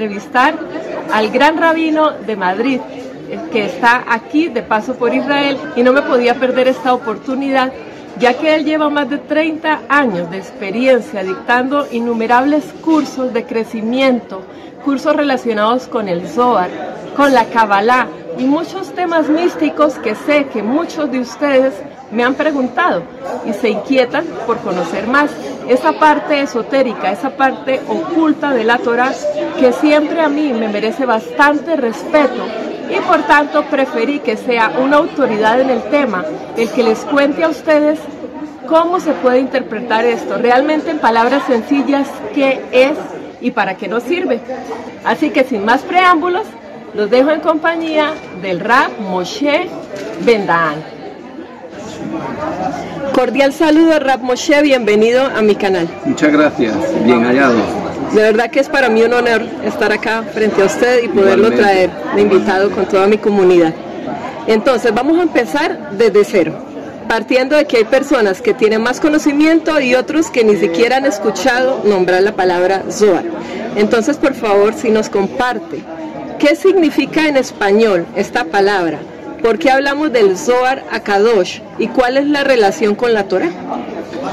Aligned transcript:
entrevistar 0.00 0.54
al 1.12 1.30
gran 1.30 1.58
rabino 1.58 2.12
de 2.12 2.34
Madrid, 2.34 2.80
que 3.52 3.66
está 3.66 4.04
aquí 4.08 4.48
de 4.48 4.62
paso 4.62 4.94
por 4.94 5.14
Israel, 5.14 5.58
y 5.76 5.82
no 5.82 5.92
me 5.92 6.00
podía 6.00 6.36
perder 6.36 6.68
esta 6.68 6.94
oportunidad, 6.94 7.70
ya 8.18 8.32
que 8.32 8.54
él 8.54 8.64
lleva 8.64 8.88
más 8.88 9.10
de 9.10 9.18
30 9.18 9.82
años 9.90 10.30
de 10.30 10.38
experiencia 10.38 11.22
dictando 11.22 11.86
innumerables 11.90 12.64
cursos 12.82 13.34
de 13.34 13.44
crecimiento, 13.44 14.42
cursos 14.86 15.14
relacionados 15.14 15.86
con 15.86 16.08
el 16.08 16.26
Zohar, 16.26 16.70
con 17.14 17.34
la 17.34 17.44
Kabbalah 17.44 18.08
y 18.38 18.44
muchos 18.44 18.94
temas 18.94 19.28
místicos 19.28 19.94
que 19.98 20.14
sé 20.14 20.46
que 20.46 20.62
muchos 20.62 21.10
de 21.10 21.20
ustedes 21.20 21.74
me 22.10 22.24
han 22.24 22.34
preguntado 22.34 23.02
y 23.44 23.52
se 23.52 23.68
inquietan 23.70 24.24
por 24.46 24.58
conocer 24.58 25.06
más. 25.06 25.30
Esa 25.68 25.92
parte 25.92 26.40
esotérica, 26.40 27.12
esa 27.12 27.30
parte 27.30 27.80
oculta 27.88 28.52
de 28.52 28.64
la 28.64 28.78
Torah 28.78 29.12
que 29.60 29.72
siempre 29.74 30.22
a 30.22 30.28
mí 30.30 30.54
me 30.54 30.68
merece 30.68 31.04
bastante 31.04 31.76
respeto 31.76 32.46
y 32.90 32.98
por 33.06 33.22
tanto 33.24 33.62
preferí 33.66 34.20
que 34.20 34.38
sea 34.38 34.72
una 34.82 34.96
autoridad 34.96 35.60
en 35.60 35.68
el 35.68 35.82
tema 35.84 36.24
el 36.56 36.70
que 36.70 36.82
les 36.82 37.00
cuente 37.00 37.44
a 37.44 37.48
ustedes 37.48 37.98
cómo 38.66 39.00
se 39.00 39.12
puede 39.12 39.38
interpretar 39.38 40.06
esto, 40.06 40.38
realmente 40.38 40.90
en 40.90 40.98
palabras 40.98 41.42
sencillas, 41.46 42.08
qué 42.34 42.62
es 42.72 42.96
y 43.42 43.50
para 43.50 43.76
qué 43.76 43.86
nos 43.86 44.04
sirve. 44.04 44.40
Así 45.04 45.28
que 45.28 45.44
sin 45.44 45.64
más 45.64 45.82
preámbulos, 45.82 46.46
los 46.94 47.10
dejo 47.10 47.30
en 47.30 47.40
compañía 47.40 48.14
del 48.40 48.60
rap 48.60 48.98
Moshe 48.98 49.68
Bendan. 50.20 50.76
Cordial 53.12 53.52
saludo, 53.52 53.98
Rap 53.98 54.22
Moshe, 54.22 54.62
bienvenido 54.62 55.22
a 55.22 55.42
mi 55.42 55.54
canal. 55.54 55.88
Muchas 56.06 56.32
gracias, 56.32 56.74
bien 57.04 57.24
hallado. 57.24 57.79
De 58.12 58.22
verdad 58.22 58.50
que 58.50 58.58
es 58.58 58.68
para 58.68 58.88
mí 58.88 59.02
un 59.02 59.12
honor 59.12 59.42
estar 59.64 59.92
acá 59.92 60.24
frente 60.34 60.62
a 60.62 60.66
usted 60.66 61.04
y 61.04 61.08
poderlo 61.08 61.52
traer 61.52 61.90
de 62.16 62.22
invitado 62.22 62.70
con 62.70 62.86
toda 62.86 63.06
mi 63.06 63.18
comunidad. 63.18 63.72
Entonces, 64.48 64.92
vamos 64.92 65.18
a 65.18 65.22
empezar 65.22 65.92
desde 65.92 66.24
cero, 66.24 66.54
partiendo 67.08 67.54
de 67.54 67.66
que 67.66 67.76
hay 67.76 67.84
personas 67.84 68.42
que 68.42 68.52
tienen 68.52 68.82
más 68.82 68.98
conocimiento 68.98 69.80
y 69.80 69.94
otros 69.94 70.28
que 70.28 70.42
ni 70.42 70.56
siquiera 70.56 70.96
han 70.96 71.06
escuchado 71.06 71.82
nombrar 71.84 72.22
la 72.22 72.32
palabra 72.32 72.82
Zohar. 72.90 73.24
Entonces, 73.76 74.16
por 74.16 74.34
favor, 74.34 74.74
si 74.74 74.90
nos 74.90 75.08
comparte, 75.08 75.84
¿qué 76.40 76.56
significa 76.56 77.28
en 77.28 77.36
español 77.36 78.06
esta 78.16 78.44
palabra? 78.44 78.98
¿Por 79.40 79.58
qué 79.58 79.70
hablamos 79.70 80.12
del 80.12 80.36
Zohar 80.36 80.82
Akadosh 80.90 81.60
y 81.78 81.86
cuál 81.88 82.16
es 82.16 82.26
la 82.26 82.42
relación 82.42 82.96
con 82.96 83.14
la 83.14 83.24
Torah? 83.24 83.50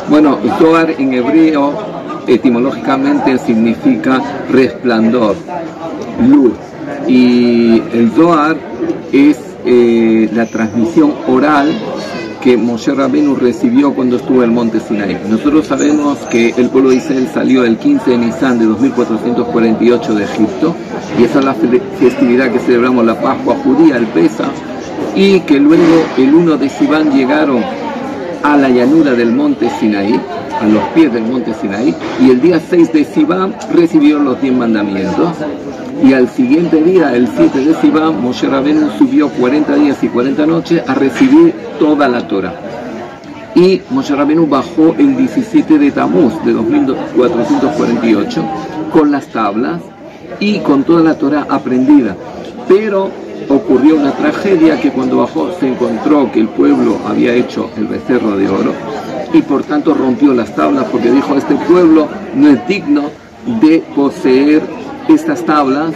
Bueno, 0.09 0.39
Zohar 0.57 0.89
en 0.97 1.13
hebreo 1.13 2.06
etimológicamente 2.27 3.37
significa 3.39 4.21
resplandor, 4.51 5.35
luz. 6.29 6.53
Y 7.07 7.81
el 7.93 8.11
Zohar 8.15 8.57
es 9.11 9.37
eh, 9.65 10.29
la 10.33 10.45
transmisión 10.45 11.13
oral 11.27 11.73
que 12.41 12.55
Moshe 12.55 12.93
Rabenu 12.93 13.35
recibió 13.35 13.93
cuando 13.93 14.17
estuvo 14.17 14.37
en 14.37 14.49
el 14.49 14.51
monte 14.51 14.79
Sinai. 14.79 15.19
Nosotros 15.27 15.67
sabemos 15.67 16.17
que 16.29 16.53
el 16.55 16.69
pueblo 16.69 16.91
de 16.91 16.97
Israel 16.97 17.27
salió 17.33 17.63
el 17.63 17.77
15 17.77 18.11
de 18.11 18.17
Nisan 18.17 18.59
de 18.59 18.65
2448 18.65 20.15
de 20.15 20.23
Egipto 20.23 20.75
y 21.19 21.23
esa 21.23 21.39
es 21.39 21.45
la 21.45 21.55
festividad 21.99 22.51
que 22.51 22.59
celebramos 22.59 23.05
la 23.05 23.19
Pascua 23.19 23.55
judía, 23.63 23.97
el 23.97 24.07
Pesa, 24.07 24.49
y 25.15 25.39
que 25.41 25.59
luego 25.59 26.05
el 26.17 26.33
1 26.33 26.57
de 26.57 26.69
Sivan 26.69 27.11
llegaron 27.11 27.63
a 28.43 28.55
la 28.55 28.69
llanura 28.69 29.13
del 29.13 29.33
monte 29.33 29.69
Sinaí, 29.79 30.17
a 30.59 30.65
los 30.65 30.83
pies 30.95 31.13
del 31.13 31.23
monte 31.23 31.53
Sinaí, 31.53 31.93
y 32.21 32.29
el 32.29 32.41
día 32.41 32.59
6 32.59 32.93
de 32.93 33.05
Sivan 33.05 33.55
recibieron 33.73 34.25
los 34.25 34.41
10 34.41 34.53
mandamientos. 34.53 35.29
Y 36.03 36.13
al 36.13 36.29
siguiente 36.29 36.81
día, 36.81 37.15
el 37.15 37.27
7 37.27 37.59
de 37.59 37.73
Sivan, 37.75 38.21
Moshe 38.21 38.47
Rabenu 38.47 38.89
subió 38.97 39.29
40 39.29 39.75
días 39.75 40.03
y 40.03 40.07
40 40.07 40.45
noches 40.45 40.83
a 40.87 40.93
recibir 40.93 41.53
toda 41.79 42.07
la 42.07 42.27
Torah. 42.27 42.53
Y 43.55 43.81
Moshe 43.89 44.15
Rabenu 44.15 44.45
bajó 44.47 44.95
el 44.97 45.17
17 45.17 45.79
de 45.79 45.91
Tamuz 45.91 46.33
de 46.45 46.53
2448 46.53 48.43
con 48.93 49.11
las 49.11 49.25
tablas 49.27 49.81
y 50.39 50.59
con 50.59 50.83
toda 50.83 51.01
la 51.01 51.17
Torah 51.17 51.47
aprendida. 51.49 52.15
Pero 52.67 53.09
ocurrió 53.49 53.95
una 53.95 54.11
tragedia 54.11 54.79
que 54.79 54.91
cuando 54.91 55.17
bajó 55.17 55.51
se 55.59 55.67
encontró 55.67 56.31
que 56.31 56.41
el 56.41 56.49
pueblo 56.49 56.97
había 57.07 57.33
hecho 57.33 57.71
el 57.77 57.87
becerro 57.87 58.37
de 58.37 58.47
oro 58.47 58.73
y 59.33 59.41
por 59.41 59.63
tanto 59.63 59.93
rompió 59.93 60.33
las 60.33 60.55
tablas 60.55 60.85
porque 60.91 61.11
dijo 61.11 61.35
este 61.35 61.55
pueblo 61.55 62.07
no 62.35 62.49
es 62.49 62.67
digno 62.67 63.03
de 63.61 63.83
poseer 63.95 64.61
estas 65.07 65.43
tablas 65.45 65.93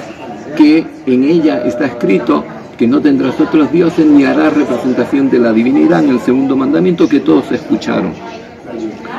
que 0.58 0.86
en 1.06 1.24
ella 1.24 1.64
está 1.66 1.86
escrito 1.86 2.44
que 2.78 2.88
no 2.88 3.00
tendrás 3.00 3.40
otros 3.40 3.72
dioses 3.72 4.06
ni 4.06 4.26
harás 4.26 4.54
representación 4.54 5.30
de 5.30 5.40
la 5.40 5.54
divinidad 5.54 6.04
en 6.04 6.10
el 6.10 6.20
segundo 6.20 6.56
mandamiento 6.56 7.08
que 7.08 7.20
todos 7.20 7.52
escucharon. 7.52 8.14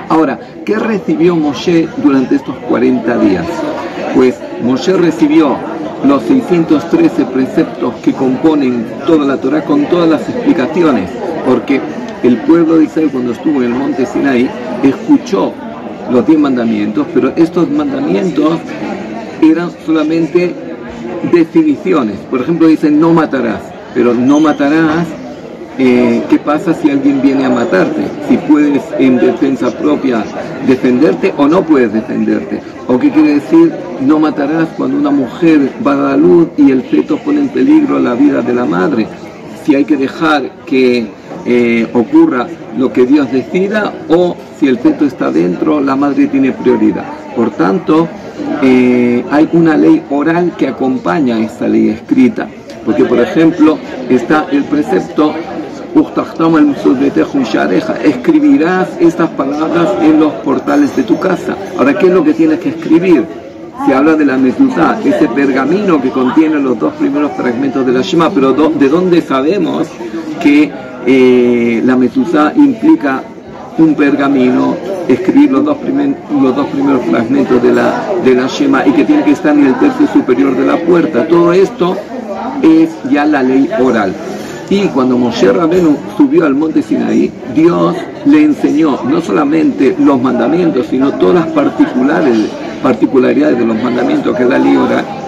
Ahora, 0.09 0.41
¿qué 0.65 0.79
recibió 0.79 1.37
Moshe 1.37 1.89
durante 1.99 2.35
estos 2.35 2.57
40 2.69 3.19
días? 3.19 3.47
Pues 4.17 4.37
Moshe 4.63 4.95
recibió 4.95 5.57
los 6.05 6.23
613 6.25 7.25
preceptos 7.27 7.95
que 8.03 8.13
componen 8.13 8.85
toda 9.07 9.25
la 9.25 9.37
Torah 9.37 9.65
con 9.65 9.87
todas 9.87 10.09
las 10.09 10.29
explicaciones, 10.29 11.09
porque 11.47 11.81
el 12.23 12.37
pueblo 12.39 12.79
de 12.79 12.85
Israel 12.85 13.11
cuando 13.13 13.33
estuvo 13.33 13.63
en 13.63 13.73
el 13.73 13.79
monte 13.79 14.07
Sinai 14.07 14.49
escuchó 14.83 15.53
los 16.11 16.27
10 16.27 16.39
mandamientos, 16.39 17.07
pero 17.15 17.33
estos 17.37 17.71
mandamientos 17.71 18.59
eran 19.41 19.71
solamente 19.85 20.55
definiciones. 21.33 22.19
Por 22.31 22.41
ejemplo, 22.41 22.69
dicen 22.69 23.01
no 23.01 23.13
matarás, 23.13 23.63
pero 23.95 24.15
no 24.15 24.41
matarás 24.41 25.07
eh, 25.79 26.23
¿qué 26.29 26.39
pasa 26.39 26.75
si 26.75 26.91
alguien 26.91 27.23
viene 27.23 27.47
a 27.47 27.51
matarte? 27.51 28.03
Si 28.29 28.37
puedes 28.37 28.83
en 28.99 29.17
defensa 29.17 29.71
propia 29.71 30.23
defenderte 30.67 31.33
o 31.39 31.49
no 31.49 31.63
puedes 31.63 31.93
defenderte. 31.93 32.61
¿O 32.89 32.99
qué 32.99 33.11
quiere 33.11 33.35
decir? 33.37 33.73
No 34.03 34.19
matarás 34.19 34.69
cuando 34.77 34.99
una 34.99 35.11
mujer 35.11 35.71
va 35.87 35.93
a 35.93 35.97
dar 35.97 36.19
luz 36.19 36.49
y 36.59 36.71
el 36.71 36.83
feto 36.83 37.17
pone 37.17 37.41
en 37.41 37.49
peligro 37.49 37.99
la 37.99 38.15
vida 38.15 38.43
de 38.43 38.55
la 38.55 38.67
madre. 38.67 39.07
Si 39.65 39.75
hay 39.75 39.85
que 39.85 39.97
dejar 39.97 40.51
que 40.67 41.07
eh, 41.45 41.89
ocurra 41.93 42.47
lo 42.77 42.93
que 42.93 43.07
Dios 43.07 43.31
decida 43.33 43.93
o 44.09 44.37
si 44.59 44.69
el 44.69 44.79
feto 44.79 45.05
está 45.05 45.31
dentro, 45.31 45.81
la 45.81 45.97
madre 45.97 46.27
tiene 46.27 46.53
prioridad. 46.53 47.05
Por 47.35 47.51
tanto, 47.51 48.09
eh, 48.63 49.25
hay 49.31 49.49
una 49.53 49.77
ley 49.77 50.03
oral 50.11 50.53
que 50.57 50.69
acompaña 50.69 51.37
a 51.37 51.41
esta 51.41 51.67
ley 51.67 51.89
escrita. 51.91 52.49
Porque, 52.85 53.05
por 53.05 53.21
ejemplo, 53.21 53.79
está 54.09 54.47
el 54.51 54.65
precepto 54.65 55.33
escribirás 58.05 58.89
estas 59.01 59.31
palabras 59.31 59.89
en 60.03 60.21
los 60.21 60.33
portales 60.35 60.95
de 60.97 61.03
tu 61.03 61.19
casa. 61.19 61.57
Ahora, 61.79 61.99
¿qué 61.99 62.07
es 62.07 62.13
lo 62.13 62.25
que 62.25 62.35
tienes 62.35 62.61
que 62.61 62.71
escribir? 62.71 63.25
Se 63.87 63.95
habla 63.95 64.15
de 64.15 64.25
la 64.25 64.37
mezuzá, 64.37 64.99
ese 65.05 65.29
pergamino 65.29 66.01
que 66.01 66.11
contiene 66.11 66.61
los 66.61 66.79
dos 66.79 66.93
primeros 66.95 67.33
fragmentos 67.33 67.85
de 67.85 67.93
la 67.93 68.03
Shema, 68.03 68.31
pero 68.31 68.53
¿de 68.53 68.89
dónde 68.89 69.21
sabemos 69.23 69.89
que 70.41 70.71
eh, 71.07 71.83
la 71.85 71.97
mezuzá 71.97 72.53
implica 72.57 73.23
un 73.79 73.95
pergamino, 73.95 74.77
escribir 75.09 75.51
los 75.51 75.65
dos, 75.65 75.77
los 76.41 76.57
dos 76.57 76.67
primeros 76.67 77.03
fragmentos 77.07 77.63
de 77.63 77.73
la, 77.73 78.05
de 78.25 78.35
la 78.35 78.47
Shema 78.47 78.87
y 78.87 78.93
que 78.93 79.05
tiene 79.05 79.25
que 79.25 79.33
estar 79.33 79.55
en 79.55 79.67
el 79.67 79.75
tercio 79.77 80.07
superior 80.09 80.57
de 80.57 80.67
la 80.67 80.77
puerta? 80.79 81.27
Todo 81.27 81.53
esto 81.53 81.97
es 82.63 82.91
ya 83.11 83.25
la 83.25 83.43
ley 83.43 83.69
oral. 83.81 84.13
Y 84.71 84.87
cuando 84.89 85.19
Moshe 85.19 85.53
Rabenu 85.53 85.97
subió 86.17 86.47
al 86.47 86.55
monte 86.55 86.83
Sinaí, 86.83 87.31
Dios 87.55 87.95
le 88.25 88.45
enseñó 88.45 89.01
no 89.05 89.21
solamente 89.21 89.95
los 89.99 90.21
mandamientos, 90.21 90.87
sino 90.89 91.13
todas 91.13 91.35
las 91.35 91.47
particulares, 91.49 92.49
particularidades 92.83 93.59
de 93.59 93.67
los 93.67 93.83
mandamientos 93.83 94.35
que 94.37 94.45
es 94.45 94.49
la 94.49 94.59
ley 94.59 94.79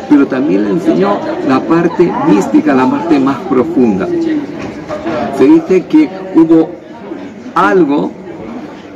pero 0.09 0.27
también 0.27 0.65
le 0.65 0.70
enseñó 0.70 1.19
la 1.49 1.61
parte 1.61 2.11
mística, 2.29 2.75
la 2.75 2.91
parte 2.91 3.19
más 3.19 3.37
profunda. 3.49 4.06
Se 5.38 5.46
dice 5.46 5.85
que 5.87 6.08
hubo 6.35 6.70
algo 7.55 8.11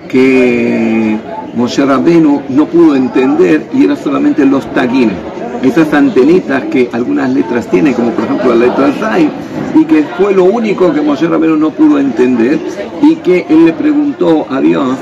que 0.09 1.17
Moshe 1.55 1.85
Rabenu 1.85 2.43
no 2.49 2.67
pudo 2.67 2.95
entender 2.95 3.67
y 3.75 3.85
era 3.85 3.97
solamente 3.97 4.45
los 4.47 4.73
taguines 4.73 5.17
esas 5.63 5.93
antenitas 5.93 6.65
que 6.65 6.89
algunas 6.93 7.31
letras 7.31 7.67
tienen, 7.69 7.95
como 7.95 8.11
por 8.11 8.25
ejemplo 8.25 8.55
la 8.55 8.67
letra 8.67 8.93
Zay, 9.01 9.31
y 9.75 9.85
que 9.85 10.05
fue 10.17 10.33
lo 10.35 10.45
único 10.45 10.93
que 10.93 11.01
Moshe 11.01 11.27
Rabero 11.27 11.57
no 11.57 11.71
pudo 11.71 11.99
entender 11.99 12.59
y 13.03 13.17
que 13.17 13.47
él 13.49 13.67
le 13.67 13.73
preguntó 13.73 14.47
a 14.51 14.61
Dios, 14.61 14.97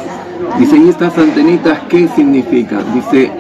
dice, 0.59 0.77
¿y 0.77 0.89
estas 0.89 1.17
antenitas 1.19 1.81
qué 1.89 2.09
significan? 2.09 2.83
Dice, 2.95 3.31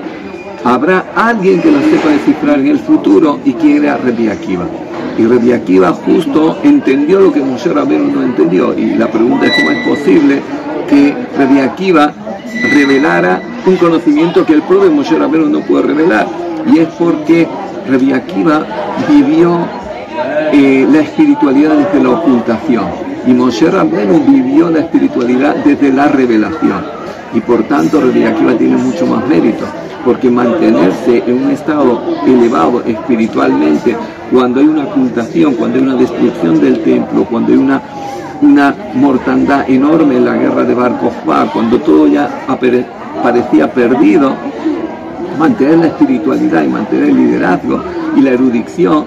habrá 0.64 1.06
alguien 1.14 1.60
que 1.62 1.70
las 1.70 1.84
sepa 1.84 2.10
descifrar 2.10 2.58
en 2.60 2.68
el 2.68 2.78
futuro 2.78 3.38
y 3.44 3.52
quiere 3.54 3.88
a 3.88 3.96
Rebi 3.96 4.28
Akiva. 4.28 4.66
Y 5.18 5.52
Akiva 5.52 5.92
justo 5.92 6.58
entendió 6.62 7.20
lo 7.20 7.32
que 7.32 7.40
Moshe 7.40 7.72
no 7.72 8.22
entendió. 8.22 8.78
Y 8.78 8.94
la 8.96 9.10
pregunta 9.10 9.46
es 9.46 9.52
cómo 9.56 9.70
es 9.70 9.88
posible 9.88 10.40
que 10.88 11.14
Akiva 11.62 12.12
revelara 12.74 13.40
un 13.66 13.76
conocimiento 13.76 14.44
que 14.44 14.54
el 14.54 14.62
propio 14.62 14.90
Moshe 14.90 15.18
Rabero 15.18 15.48
no 15.48 15.60
pudo 15.60 15.82
revelar 15.82 16.26
y 16.72 16.78
es 16.78 16.88
porque 16.98 17.46
Akiva 18.14 18.66
vivió 19.08 19.58
eh, 20.52 20.86
la 20.90 21.00
espiritualidad 21.00 21.76
desde 21.76 22.02
la 22.02 22.10
ocultación. 22.10 22.84
Y 23.26 23.32
Moshe 23.32 23.70
Rabbeinu 23.70 24.20
vivió 24.26 24.70
la 24.70 24.80
espiritualidad 24.80 25.56
desde 25.64 25.92
la 25.92 26.08
revelación. 26.08 26.84
Y 27.34 27.40
por 27.40 27.64
tanto 27.64 28.00
Rabbi 28.00 28.24
tiene 28.56 28.76
mucho 28.76 29.06
más 29.06 29.26
mérito 29.26 29.64
porque 30.04 30.30
mantenerse 30.30 31.22
en 31.26 31.44
un 31.44 31.50
estado 31.50 32.00
elevado 32.24 32.82
espiritualmente 32.86 33.96
cuando 34.30 34.60
hay 34.60 34.66
una 34.66 34.84
ocultación, 34.84 35.54
cuando 35.54 35.78
hay 35.78 35.84
una 35.84 35.96
destrucción 35.96 36.60
del 36.60 36.82
templo, 36.82 37.24
cuando 37.24 37.52
hay 37.52 37.58
una 37.58 37.80
una 38.42 38.74
mortandad 38.94 39.68
enorme 39.68 40.16
en 40.16 40.24
la 40.24 40.34
guerra 40.34 40.64
de 40.64 40.74
Bar 40.74 41.00
cuando 41.52 41.80
todo 41.80 42.06
ya 42.06 42.28
parecía 43.22 43.70
perdido, 43.72 44.32
mantener 45.38 45.78
la 45.78 45.86
espiritualidad 45.86 46.62
y 46.64 46.68
mantener 46.68 47.08
el 47.10 47.16
liderazgo 47.16 47.80
y 48.14 48.20
la 48.20 48.30
erudición, 48.30 49.04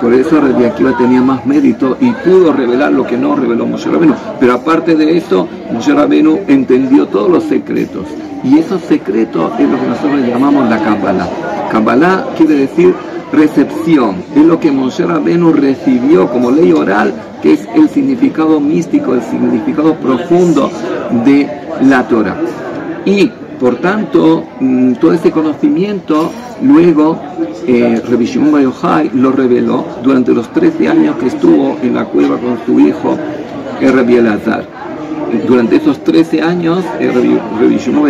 por 0.00 0.12
eso 0.12 0.40
Rabbi 0.40 0.64
Akiva 0.64 0.96
tenía 0.96 1.22
más 1.22 1.46
mérito 1.46 1.96
y 2.00 2.10
pudo 2.10 2.52
revelar 2.52 2.92
lo 2.92 3.06
que 3.06 3.16
no 3.16 3.36
reveló 3.36 3.66
Moshe 3.66 3.88
Rabenu. 3.88 4.14
Pero 4.40 4.54
aparte 4.54 4.96
de 4.96 5.16
eso, 5.16 5.46
Moshe 5.72 5.94
Rabenu 5.94 6.40
entendió 6.48 7.06
todos 7.06 7.30
los 7.30 7.44
secretos. 7.44 8.06
Y 8.42 8.58
esos 8.58 8.82
secretos 8.82 9.52
es 9.60 9.68
lo 9.68 9.80
que 9.80 9.86
nosotros 9.86 10.20
llamamos 10.26 10.68
la 10.68 10.78
Kabbalah. 10.82 11.28
Kabbalah 11.70 12.26
quiere 12.36 12.54
decir 12.54 12.92
recepción, 13.32 14.16
es 14.34 14.44
lo 14.44 14.60
que 14.60 14.70
Moshe 14.70 15.06
Rabenu 15.06 15.52
recibió 15.52 16.28
como 16.28 16.50
ley 16.50 16.72
oral 16.72 17.12
que 17.42 17.54
es 17.54 17.68
el 17.74 17.88
significado 17.88 18.60
místico, 18.60 19.14
el 19.14 19.22
significado 19.22 19.94
profundo 19.96 20.70
de 21.24 21.48
la 21.82 22.06
Torah. 22.06 22.36
Y 23.04 23.30
por 23.58 23.76
tanto, 23.76 24.44
mm, 24.60 24.94
todo 24.94 25.12
ese 25.12 25.30
conocimiento 25.30 26.30
luego 26.62 27.18
eh, 27.66 28.00
Revisión 28.08 28.50
lo 29.14 29.32
reveló 29.32 29.84
durante 30.02 30.32
los 30.32 30.52
13 30.52 30.88
años 30.88 31.16
que 31.16 31.26
estuvo 31.26 31.76
en 31.82 31.94
la 31.94 32.04
cueva 32.06 32.38
con 32.38 32.58
su 32.66 32.80
hijo 32.80 33.16
eh, 33.80 33.90
Rabbi 33.90 34.16
Elazar. 34.16 34.64
Durante 35.46 35.76
esos 35.76 36.02
13 36.04 36.42
años, 36.42 36.84
eh, 37.00 37.10
Revisión 37.58 38.02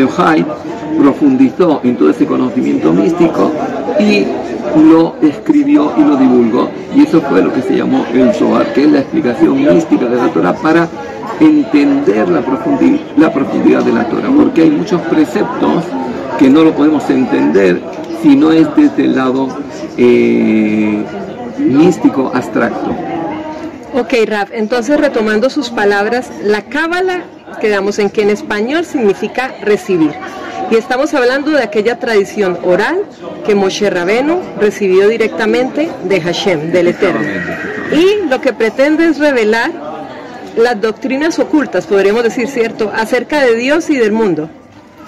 profundizó 0.99 1.81
en 1.85 1.97
todo 1.97 2.11
ese 2.11 2.27
conocimiento 2.27 2.93
místico 2.93 3.53
y 4.01 4.25
lo 4.77 5.17
escribió 5.23 5.93
y 5.97 6.01
lo 6.03 6.17
divulgó. 6.17 6.69
Y 6.95 7.03
eso 7.03 7.21
fue 7.23 7.43
lo 7.43 7.53
que 7.53 7.63
se 7.63 7.77
llamó 7.77 8.05
el 8.13 8.33
Zohar, 8.35 8.73
que 8.73 8.85
es 8.85 8.91
la 8.91 9.01
explicación 9.01 9.63
mística 9.63 10.07
de 10.07 10.17
la 10.17 10.29
Torah 10.29 10.55
para 10.55 10.89
entender 11.41 12.29
la, 12.29 12.41
profundidad, 12.43 13.83
de 13.83 13.93
la 13.93 14.05
Torah. 14.09 14.31
Porque 14.37 14.63
hay 14.63 14.71
muchos 14.71 15.01
preceptos 15.03 15.85
que 16.39 16.49
no 16.49 16.65
lo 16.65 16.73
podemos 16.73 17.09
entender 17.11 17.81
si 18.23 18.37
no 18.37 18.53
es 18.53 18.67
desde 18.77 19.05
el 19.05 19.17
lado 19.17 19.49
eh, 19.97 21.05
místico 21.59 22.31
abstracto. 22.35 22.91
Ok, 23.95 24.15
Raf, 24.27 24.51
entonces 24.53 24.99
retomando 24.99 25.51
sus 25.51 25.69
palabras, 25.69 26.31
la 26.43 26.63
cábala, 26.63 27.25
quedamos 27.61 27.99
en 27.99 28.09
que 28.09 28.23
en 28.23 28.31
español 28.31 28.87
significa 28.87 29.55
recibir. 29.63 30.13
Y 30.73 30.77
estamos 30.77 31.13
hablando 31.13 31.51
de 31.51 31.63
aquella 31.63 31.99
tradición 31.99 32.57
oral 32.63 33.03
que 33.45 33.55
Moshe 33.55 33.91
Rabenu 33.91 34.41
recibió 34.59 35.07
directamente 35.07 35.91
de 36.05 36.19
Hashem, 36.19 36.73
del 36.73 36.89
Eterno. 36.89 37.29
Y 37.93 38.27
lo 38.31 38.41
que 38.41 38.55
pretende 38.55 39.07
es 39.07 39.19
revelar 39.19 39.71
las 40.57 40.81
doctrinas 40.81 41.39
ocultas, 41.39 41.87
podríamos 41.87 42.23
decir, 42.23 42.49
¿cierto?, 42.49 42.91
acerca 42.95 43.45
de 43.45 43.55
Dios 43.55 43.91
y 43.91 43.99
del 43.99 44.13
mundo. 44.13 44.49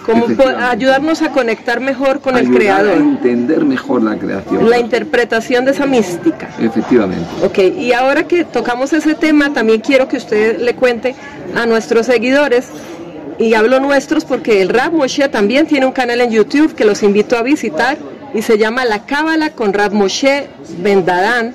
Como 0.05 0.27
ayudarnos 0.69 1.23
a 1.23 1.31
conectar 1.31 1.81
mejor 1.81 2.21
con 2.21 2.37
el 2.37 2.51
Creador. 2.51 2.93
A 2.93 2.97
entender 2.97 3.65
mejor 3.65 4.03
la 4.03 4.19
creación. 4.19 4.69
La 4.69 4.79
interpretación 4.79 5.65
de 5.65 5.71
esa 5.71 5.87
mística. 5.87 6.51
Efectivamente. 6.61 7.25
Ok, 7.43 7.59
y 7.79 7.95
ahora 7.95 8.25
que 8.25 8.45
tocamos 8.45 8.93
ese 8.93 9.15
tema, 9.15 9.55
también 9.55 9.81
quiero 9.81 10.09
que 10.09 10.19
usted 10.19 10.59
le 10.59 10.75
cuente 10.75 11.15
a 11.57 11.65
nuestros 11.65 12.05
seguidores 12.05 12.69
y 13.39 13.55
hablo 13.55 13.81
nuestros 13.81 14.25
porque 14.25 14.63
el 14.63 14.69
Rab 14.69 14.93
Moshe 14.93 15.29
también 15.29 15.67
tiene 15.67 15.87
un 15.87 15.93
canal 15.93 16.21
en 16.21 16.31
YouTube 16.31 16.75
que 16.75 16.85
los 16.85 17.03
invito 17.03 17.37
a 17.37 17.43
visitar 17.43 17.99
y 18.33 18.43
se 18.43 18.59
llama 18.59 18.85
La 18.85 19.07
Cábala 19.07 19.51
con 19.51 19.73
Rab 19.73 19.93
Moshe 19.93 20.49
Bendadán. 20.79 21.55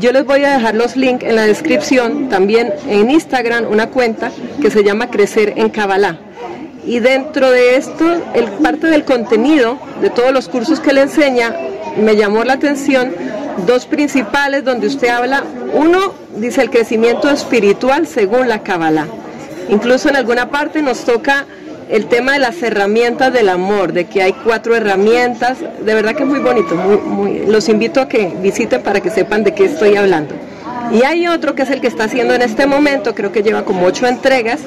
Yo 0.00 0.12
les 0.12 0.24
voy 0.24 0.44
a 0.44 0.52
dejar 0.52 0.74
los 0.74 0.96
links 0.96 1.24
en 1.24 1.36
la 1.36 1.42
descripción, 1.42 2.28
también 2.28 2.72
en 2.88 3.10
Instagram 3.10 3.66
una 3.70 3.88
cuenta 3.88 4.30
que 4.60 4.70
se 4.70 4.84
llama 4.84 5.10
Crecer 5.10 5.54
en 5.56 5.70
Cábala. 5.70 6.18
Y 6.84 7.00
dentro 7.00 7.50
de 7.50 7.76
esto, 7.76 8.04
el, 8.34 8.44
parte 8.62 8.88
del 8.88 9.04
contenido 9.04 9.78
de 10.00 10.10
todos 10.10 10.32
los 10.32 10.48
cursos 10.48 10.80
que 10.80 10.92
le 10.92 11.02
enseña, 11.02 11.54
me 11.96 12.14
llamó 12.14 12.44
la 12.44 12.54
atención 12.54 13.12
dos 13.66 13.86
principales 13.86 14.64
donde 14.64 14.86
usted 14.86 15.08
habla, 15.08 15.44
uno 15.72 16.12
dice 16.36 16.60
el 16.60 16.70
crecimiento 16.70 17.30
espiritual 17.30 18.06
según 18.06 18.48
la 18.48 18.62
Kabbalah 18.62 19.06
Incluso 19.68 20.08
en 20.08 20.16
alguna 20.16 20.50
parte 20.50 20.82
nos 20.82 21.04
toca 21.04 21.46
el 21.88 22.06
tema 22.06 22.32
de 22.32 22.38
las 22.40 22.62
herramientas 22.62 23.32
del 23.32 23.48
amor, 23.48 23.92
de 23.92 24.06
que 24.06 24.22
hay 24.22 24.32
cuatro 24.32 24.74
herramientas, 24.74 25.58
de 25.60 25.94
verdad 25.94 26.14
que 26.14 26.24
es 26.24 26.28
muy 26.28 26.40
bonito, 26.40 26.74
muy, 26.74 27.46
los 27.46 27.68
invito 27.68 28.00
a 28.00 28.08
que 28.08 28.32
visiten 28.40 28.82
para 28.82 29.00
que 29.00 29.10
sepan 29.10 29.44
de 29.44 29.54
qué 29.54 29.64
estoy 29.66 29.96
hablando. 29.96 30.34
Y 30.92 31.02
hay 31.02 31.26
otro 31.26 31.54
que 31.54 31.62
es 31.62 31.70
el 31.70 31.80
que 31.80 31.86
está 31.86 32.04
haciendo 32.04 32.34
en 32.34 32.42
este 32.42 32.66
momento, 32.66 33.14
creo 33.14 33.32
que 33.32 33.42
lleva 33.42 33.64
como 33.64 33.86
ocho 33.86 34.06
entregas, 34.06 34.60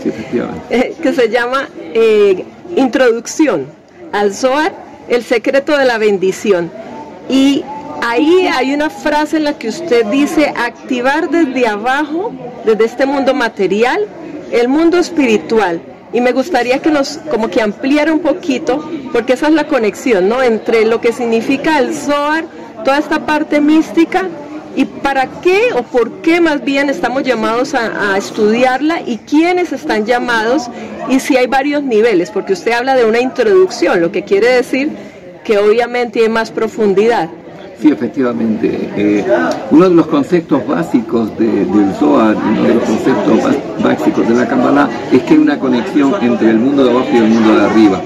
eh, 0.69 0.95
que 1.01 1.13
se 1.13 1.29
llama 1.29 1.69
eh, 1.93 2.45
Introducción 2.75 3.67
al 4.11 4.33
Zohar, 4.33 4.73
el 5.07 5.23
secreto 5.23 5.77
de 5.77 5.85
la 5.85 5.97
bendición. 5.97 6.71
Y 7.29 7.63
ahí 8.01 8.47
hay 8.47 8.73
una 8.73 8.89
frase 8.89 9.37
en 9.37 9.45
la 9.45 9.53
que 9.53 9.69
usted 9.69 10.05
dice 10.07 10.53
activar 10.57 11.29
desde 11.29 11.67
abajo, 11.67 12.33
desde 12.65 12.85
este 12.85 13.05
mundo 13.05 13.33
material, 13.33 14.07
el 14.51 14.67
mundo 14.67 14.97
espiritual. 14.97 15.81
Y 16.11 16.21
me 16.21 16.31
gustaría 16.31 16.79
que 16.79 16.89
nos 16.89 17.19
como 17.29 17.49
que 17.49 17.61
ampliara 17.61 18.11
un 18.11 18.19
poquito, 18.19 18.89
porque 19.13 19.33
esa 19.33 19.47
es 19.47 19.53
la 19.53 19.67
conexión, 19.67 20.27
¿no? 20.27 20.41
Entre 20.41 20.85
lo 20.85 21.01
que 21.01 21.13
significa 21.13 21.77
el 21.79 21.93
Zohar, 21.93 22.45
toda 22.83 22.97
esta 22.97 23.25
parte 23.25 23.61
mística, 23.61 24.27
y 24.75 24.85
para 24.85 25.27
qué 25.41 25.73
o 25.75 25.83
por 25.83 26.21
qué 26.21 26.41
más 26.41 26.63
bien 26.63 26.89
estamos 26.89 27.23
llamados 27.23 27.73
a, 27.73 28.13
a 28.13 28.17
estudiarla 28.17 29.01
y 29.05 29.17
quiénes 29.17 29.71
están 29.73 30.05
llamados 30.05 30.69
y 31.09 31.19
si 31.19 31.37
hay 31.37 31.47
varios 31.47 31.83
niveles, 31.83 32.31
porque 32.31 32.53
usted 32.53 32.71
habla 32.71 32.95
de 32.95 33.05
una 33.05 33.19
introducción, 33.19 33.99
lo 33.99 34.11
que 34.11 34.23
quiere 34.23 34.47
decir 34.47 34.91
que 35.43 35.57
obviamente 35.57 36.21
hay 36.21 36.29
más 36.29 36.51
profundidad. 36.51 37.29
Sí, 37.81 37.89
efectivamente. 37.89 38.89
Eh, 38.97 39.25
uno 39.71 39.87
de 39.87 39.95
los 39.95 40.07
conceptos 40.07 40.67
básicos 40.67 41.37
del 41.37 41.93
Zohar, 41.97 42.35
uno 42.35 42.63
de 42.63 42.73
los 42.73 42.83
conceptos 42.83 43.39
básicos 43.81 44.27
de 44.27 44.35
la 44.35 44.45
Kabbalah, 44.45 44.89
es 45.13 45.23
que 45.23 45.35
hay 45.35 45.39
una 45.39 45.57
conexión 45.57 46.13
entre 46.21 46.49
el 46.49 46.59
mundo 46.59 46.83
de 46.83 46.91
abajo 46.91 47.07
y 47.13 47.17
el 47.17 47.29
mundo 47.29 47.55
de 47.55 47.65
arriba. 47.65 48.01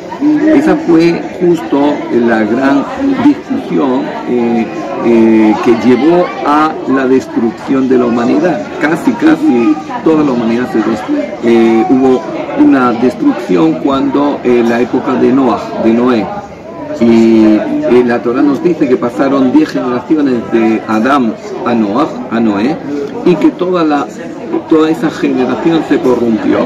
Esa 0.56 0.76
fue 0.76 1.20
justo 1.40 1.96
la 2.14 2.44
gran 2.44 2.86
discusión 3.26 4.04
eh, 4.30 4.68
eh, 5.06 5.56
que 5.66 5.72
llevó 5.88 6.24
a 6.46 6.72
la 6.90 7.08
destrucción 7.08 7.90
de 7.90 7.98
la 7.98 8.06
humanidad. 8.06 8.62
Casi, 8.80 9.12
casi 9.14 9.76
toda 10.04 10.24
la 10.24 10.34
humanidad 10.34 10.70
se 10.72 10.80
hubo 11.92 12.22
una 12.60 12.92
destrucción 12.92 13.74
cuando 13.84 14.40
la 14.44 14.82
época 14.82 15.16
de 15.16 15.32
Noah, 15.34 15.82
de 15.84 15.94
Noé 15.94 16.26
y 17.02 17.60
la 18.02 18.22
Torah 18.24 18.42
nos 18.42 18.64
dice 18.64 18.88
que 18.88 18.98
pasaron 18.98 19.52
10 19.52 19.70
generaciones 19.70 20.52
de 20.52 20.82
Adán 20.88 21.36
a, 21.66 21.76
Noah, 21.76 22.08
a 22.32 22.40
Noé 22.40 22.76
y 23.26 23.36
que 23.36 23.52
toda, 23.52 23.84
la, 23.84 24.08
toda 24.70 24.90
esa 24.90 25.12
generación 25.12 25.84
se 25.88 26.00
corrompió. 26.00 26.60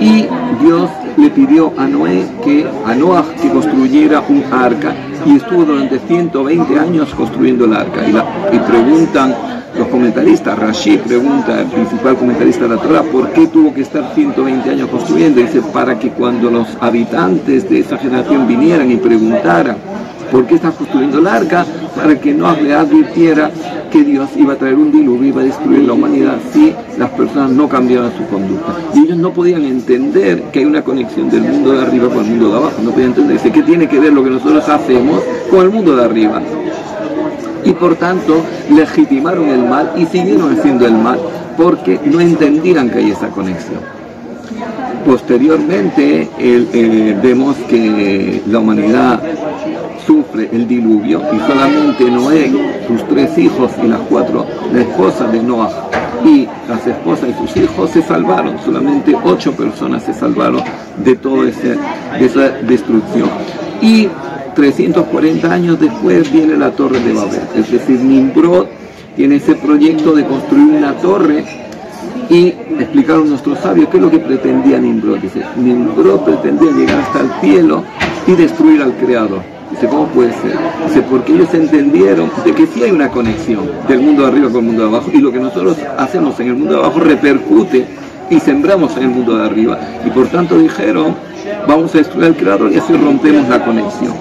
Y 0.00 0.26
Dios 0.64 0.90
le 1.16 1.30
pidió 1.30 1.72
a 1.76 1.86
Noé 1.86 2.26
que 2.44 2.66
a 2.86 2.94
Noah 2.94 3.24
que 3.40 3.50
construyera 3.50 4.22
un 4.28 4.42
arca 4.52 4.94
y 5.26 5.36
estuvo 5.36 5.64
durante 5.64 5.98
120 6.00 6.78
años 6.78 7.14
construyendo 7.14 7.64
el 7.64 7.74
arca. 7.74 8.08
Y, 8.08 8.12
la, 8.12 8.24
y 8.52 8.58
preguntan 8.58 9.34
los 9.76 9.86
comentaristas, 9.88 10.58
Rashi 10.58 10.96
pregunta, 10.98 11.60
el 11.60 11.66
principal 11.66 12.16
comentarista 12.16 12.62
de 12.66 12.74
la 12.74 12.82
Torah, 12.82 13.02
¿por 13.02 13.30
qué 13.30 13.46
tuvo 13.46 13.72
que 13.72 13.82
estar 13.82 14.12
120 14.14 14.70
años 14.70 14.88
construyendo? 14.88 15.40
Dice, 15.40 15.60
para 15.72 15.98
que 15.98 16.10
cuando 16.10 16.50
los 16.50 16.66
habitantes 16.80 17.68
de 17.68 17.80
esa 17.80 17.96
generación 17.96 18.48
vinieran 18.48 18.90
y 18.90 18.96
preguntaran, 18.96 19.76
¿por 20.30 20.46
qué 20.46 20.56
estás 20.56 20.74
construyendo 20.74 21.18
el 21.18 21.26
arca? 21.26 21.64
Para 21.96 22.20
que 22.20 22.32
no 22.34 22.54
le 22.54 22.74
advirtiera 22.74 23.50
que 23.90 24.04
Dios 24.04 24.30
iba 24.36 24.54
a 24.54 24.56
traer 24.56 24.74
un 24.74 24.92
diluvio, 24.92 25.28
iba 25.28 25.40
a 25.40 25.44
destruir 25.44 25.84
la 25.86 25.94
humanidad 25.94 26.36
si 26.52 26.74
las 26.98 27.10
personas 27.10 27.50
no 27.50 27.68
cambiaban 27.68 28.12
su 28.16 28.24
conducta. 28.26 28.74
Y 28.94 29.04
ellos 29.04 29.16
no 29.16 29.32
podían 29.32 29.64
entender 29.64 30.42
que 30.52 30.60
hay 30.60 30.64
una 30.64 30.82
conexión 30.82 31.30
del 31.30 31.42
mundo 31.42 31.72
de 31.72 31.82
arriba 31.82 32.08
con 32.08 32.24
el 32.24 32.30
mundo 32.30 32.50
de 32.50 32.56
abajo, 32.56 32.82
no 32.82 32.90
podían 32.90 33.10
entender. 33.10 33.36
Dice, 33.36 33.50
¿qué 33.50 33.62
tiene 33.62 33.88
que 33.88 33.98
ver 33.98 34.12
lo 34.12 34.22
que 34.22 34.30
nosotros 34.30 34.68
hacemos 34.68 35.22
con 35.50 35.60
el 35.60 35.70
mundo 35.70 35.96
de 35.96 36.04
arriba? 36.04 36.42
y 37.64 37.72
por 37.72 37.96
tanto 37.96 38.42
legitimaron 38.70 39.48
el 39.48 39.64
mal 39.64 39.92
y 39.96 40.06
siguieron 40.06 40.56
haciendo 40.56 40.86
el 40.86 40.94
mal 40.94 41.18
porque 41.56 42.00
no 42.04 42.20
entendían 42.20 42.88
que 42.88 42.98
hay 42.98 43.10
esa 43.10 43.28
conexión. 43.28 43.80
Posteriormente 45.04 46.28
vemos 47.22 47.56
que 47.68 48.42
la 48.46 48.58
humanidad 48.58 49.20
sufre 50.08 50.48
el 50.50 50.66
diluvio 50.66 51.20
y 51.34 51.38
solamente 51.40 52.10
Noé 52.10 52.50
sus 52.86 53.06
tres 53.08 53.36
hijos 53.36 53.70
y 53.84 53.88
las 53.88 54.00
cuatro, 54.08 54.46
la 54.72 54.80
esposa 54.80 55.28
de 55.28 55.42
Noah 55.42 55.70
y 56.24 56.48
las 56.66 56.86
esposas 56.86 57.28
y 57.28 57.46
sus 57.46 57.62
hijos 57.62 57.90
se 57.90 58.00
salvaron, 58.00 58.58
solamente 58.64 59.14
ocho 59.22 59.52
personas 59.52 60.02
se 60.04 60.14
salvaron 60.14 60.62
de 61.04 61.14
toda 61.16 61.50
esa 61.50 62.48
destrucción. 62.62 63.28
Y 63.82 64.08
340 64.54 65.52
años 65.52 65.78
después 65.78 66.32
viene 66.32 66.56
la 66.56 66.70
torre 66.70 67.00
de 67.00 67.12
Babel, 67.12 67.42
es 67.54 67.70
decir, 67.70 68.00
Nimrod 68.00 68.66
tiene 69.14 69.36
ese 69.36 69.56
proyecto 69.56 70.14
de 70.14 70.24
construir 70.24 70.74
una 70.74 70.94
torre 70.94 71.44
y 72.30 72.46
explicaron 72.80 73.28
nuestros 73.28 73.58
sabios 73.58 73.88
qué 73.90 73.98
es 73.98 74.02
lo 74.02 74.10
que 74.10 74.20
pretendía 74.20 74.78
Nimrod. 74.78 75.18
Dice, 75.18 75.42
Nimrod 75.56 76.20
pretendía 76.20 76.70
llegar 76.72 77.00
hasta 77.00 77.20
el 77.20 77.30
cielo 77.42 77.84
y 78.26 78.32
destruir 78.32 78.82
al 78.82 78.94
Creador. 78.96 79.57
Dice, 79.70 79.86
¿cómo 79.86 80.06
puede 80.06 80.32
ser? 80.32 80.56
Dice, 80.86 81.02
porque 81.02 81.34
ellos 81.34 81.52
entendieron 81.52 82.30
de 82.44 82.52
que 82.52 82.66
sí 82.66 82.82
hay 82.82 82.90
una 82.90 83.10
conexión 83.10 83.70
del 83.86 84.00
mundo 84.00 84.22
de 84.22 84.28
arriba 84.28 84.48
con 84.48 84.56
el 84.56 84.66
mundo 84.66 84.82
de 84.82 84.88
abajo 84.88 85.10
y 85.12 85.18
lo 85.18 85.30
que 85.30 85.38
nosotros 85.38 85.76
hacemos 85.98 86.40
en 86.40 86.48
el 86.48 86.54
mundo 86.54 86.74
de 86.74 86.80
abajo 86.80 87.00
repercute 87.00 87.86
y 88.30 88.40
sembramos 88.40 88.96
en 88.96 89.04
el 89.04 89.08
mundo 89.10 89.36
de 89.36 89.44
arriba. 89.44 89.78
Y 90.06 90.10
por 90.10 90.26
tanto 90.28 90.58
dijeron, 90.58 91.14
vamos 91.66 91.94
a 91.94 91.98
destruir 91.98 92.26
al 92.26 92.36
Creador 92.36 92.72
y 92.72 92.78
así 92.78 92.94
rompemos 92.94 93.48
la 93.48 93.64
conexión. 93.64 94.14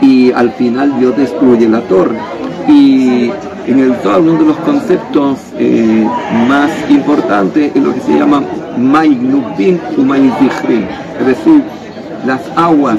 Y 0.00 0.32
al 0.32 0.52
final 0.52 0.98
Dios 0.98 1.16
destruye 1.16 1.68
la 1.68 1.80
torre. 1.82 2.18
Y 2.68 3.30
en 3.66 3.78
el 3.78 3.94
Zohar 3.96 4.20
uno 4.20 4.38
de 4.38 4.44
los 4.46 4.56
conceptos 4.58 5.38
eh, 5.58 6.06
más 6.48 6.70
importantes 6.90 7.72
es 7.74 7.82
lo 7.82 7.94
que 7.94 8.00
se 8.00 8.18
llama 8.18 8.42
Ma'ignubin 8.78 9.80
o 9.98 10.02
Ma'izichrin, 10.02 10.86
es 11.20 11.26
decir, 11.26 11.62
las 12.26 12.40
aguas 12.56 12.98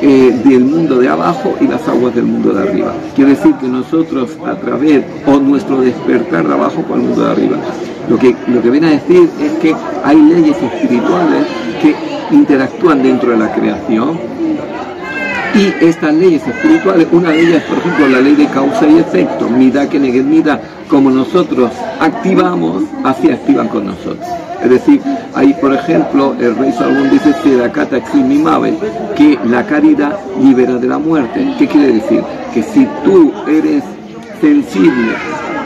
eh, 0.00 0.40
del 0.44 0.64
mundo 0.64 0.98
de 0.98 1.08
abajo 1.08 1.54
y 1.60 1.66
las 1.66 1.86
aguas 1.88 2.14
del 2.14 2.24
mundo 2.24 2.52
de 2.52 2.68
arriba. 2.68 2.92
Quiere 3.14 3.30
decir 3.30 3.54
que 3.54 3.66
nosotros 3.66 4.36
a 4.46 4.54
través, 4.56 5.04
o 5.26 5.38
nuestro 5.38 5.80
despertar 5.80 6.46
de 6.46 6.54
abajo 6.54 6.82
con 6.82 7.00
el 7.00 7.06
mundo 7.08 7.24
de 7.24 7.30
arriba, 7.30 7.56
lo 8.08 8.18
que, 8.18 8.36
lo 8.48 8.62
que 8.62 8.70
viene 8.70 8.88
a 8.88 8.90
decir 8.90 9.28
es 9.40 9.52
que 9.58 9.74
hay 10.04 10.16
leyes 10.16 10.56
espirituales 10.62 11.46
que 11.82 11.94
interactúan 12.34 13.02
dentro 13.02 13.30
de 13.30 13.36
la 13.36 13.52
creación 13.52 14.18
y 15.54 15.72
estas 15.84 16.12
leyes 16.12 16.46
espirituales, 16.46 17.06
una 17.12 17.30
de 17.30 17.40
ellas, 17.40 17.62
por 17.62 17.78
ejemplo, 17.78 18.08
la 18.08 18.20
ley 18.20 18.34
de 18.34 18.46
causa 18.46 18.86
y 18.86 18.98
efecto, 18.98 19.48
mida 19.48 19.88
que 19.88 19.98
negue 19.98 20.22
mida, 20.22 20.60
como 20.88 21.10
nosotros 21.10 21.70
activamos, 21.98 22.84
así 23.02 23.30
activan 23.30 23.68
con 23.68 23.86
nosotros. 23.86 24.45
Es 24.62 24.70
decir, 24.70 25.00
ahí 25.34 25.54
por 25.60 25.72
ejemplo 25.74 26.34
el 26.40 26.56
rey 26.56 26.72
Salomón 26.72 27.10
dice 27.10 27.34
que 27.42 29.38
la 29.44 29.66
caridad 29.66 30.18
libera 30.42 30.74
de 30.74 30.88
la 30.88 30.98
muerte. 30.98 31.54
¿Qué 31.58 31.66
quiere 31.66 31.92
decir? 31.92 32.22
Que 32.52 32.62
si 32.62 32.86
tú 33.04 33.32
eres 33.46 33.82
sensible 34.40 35.12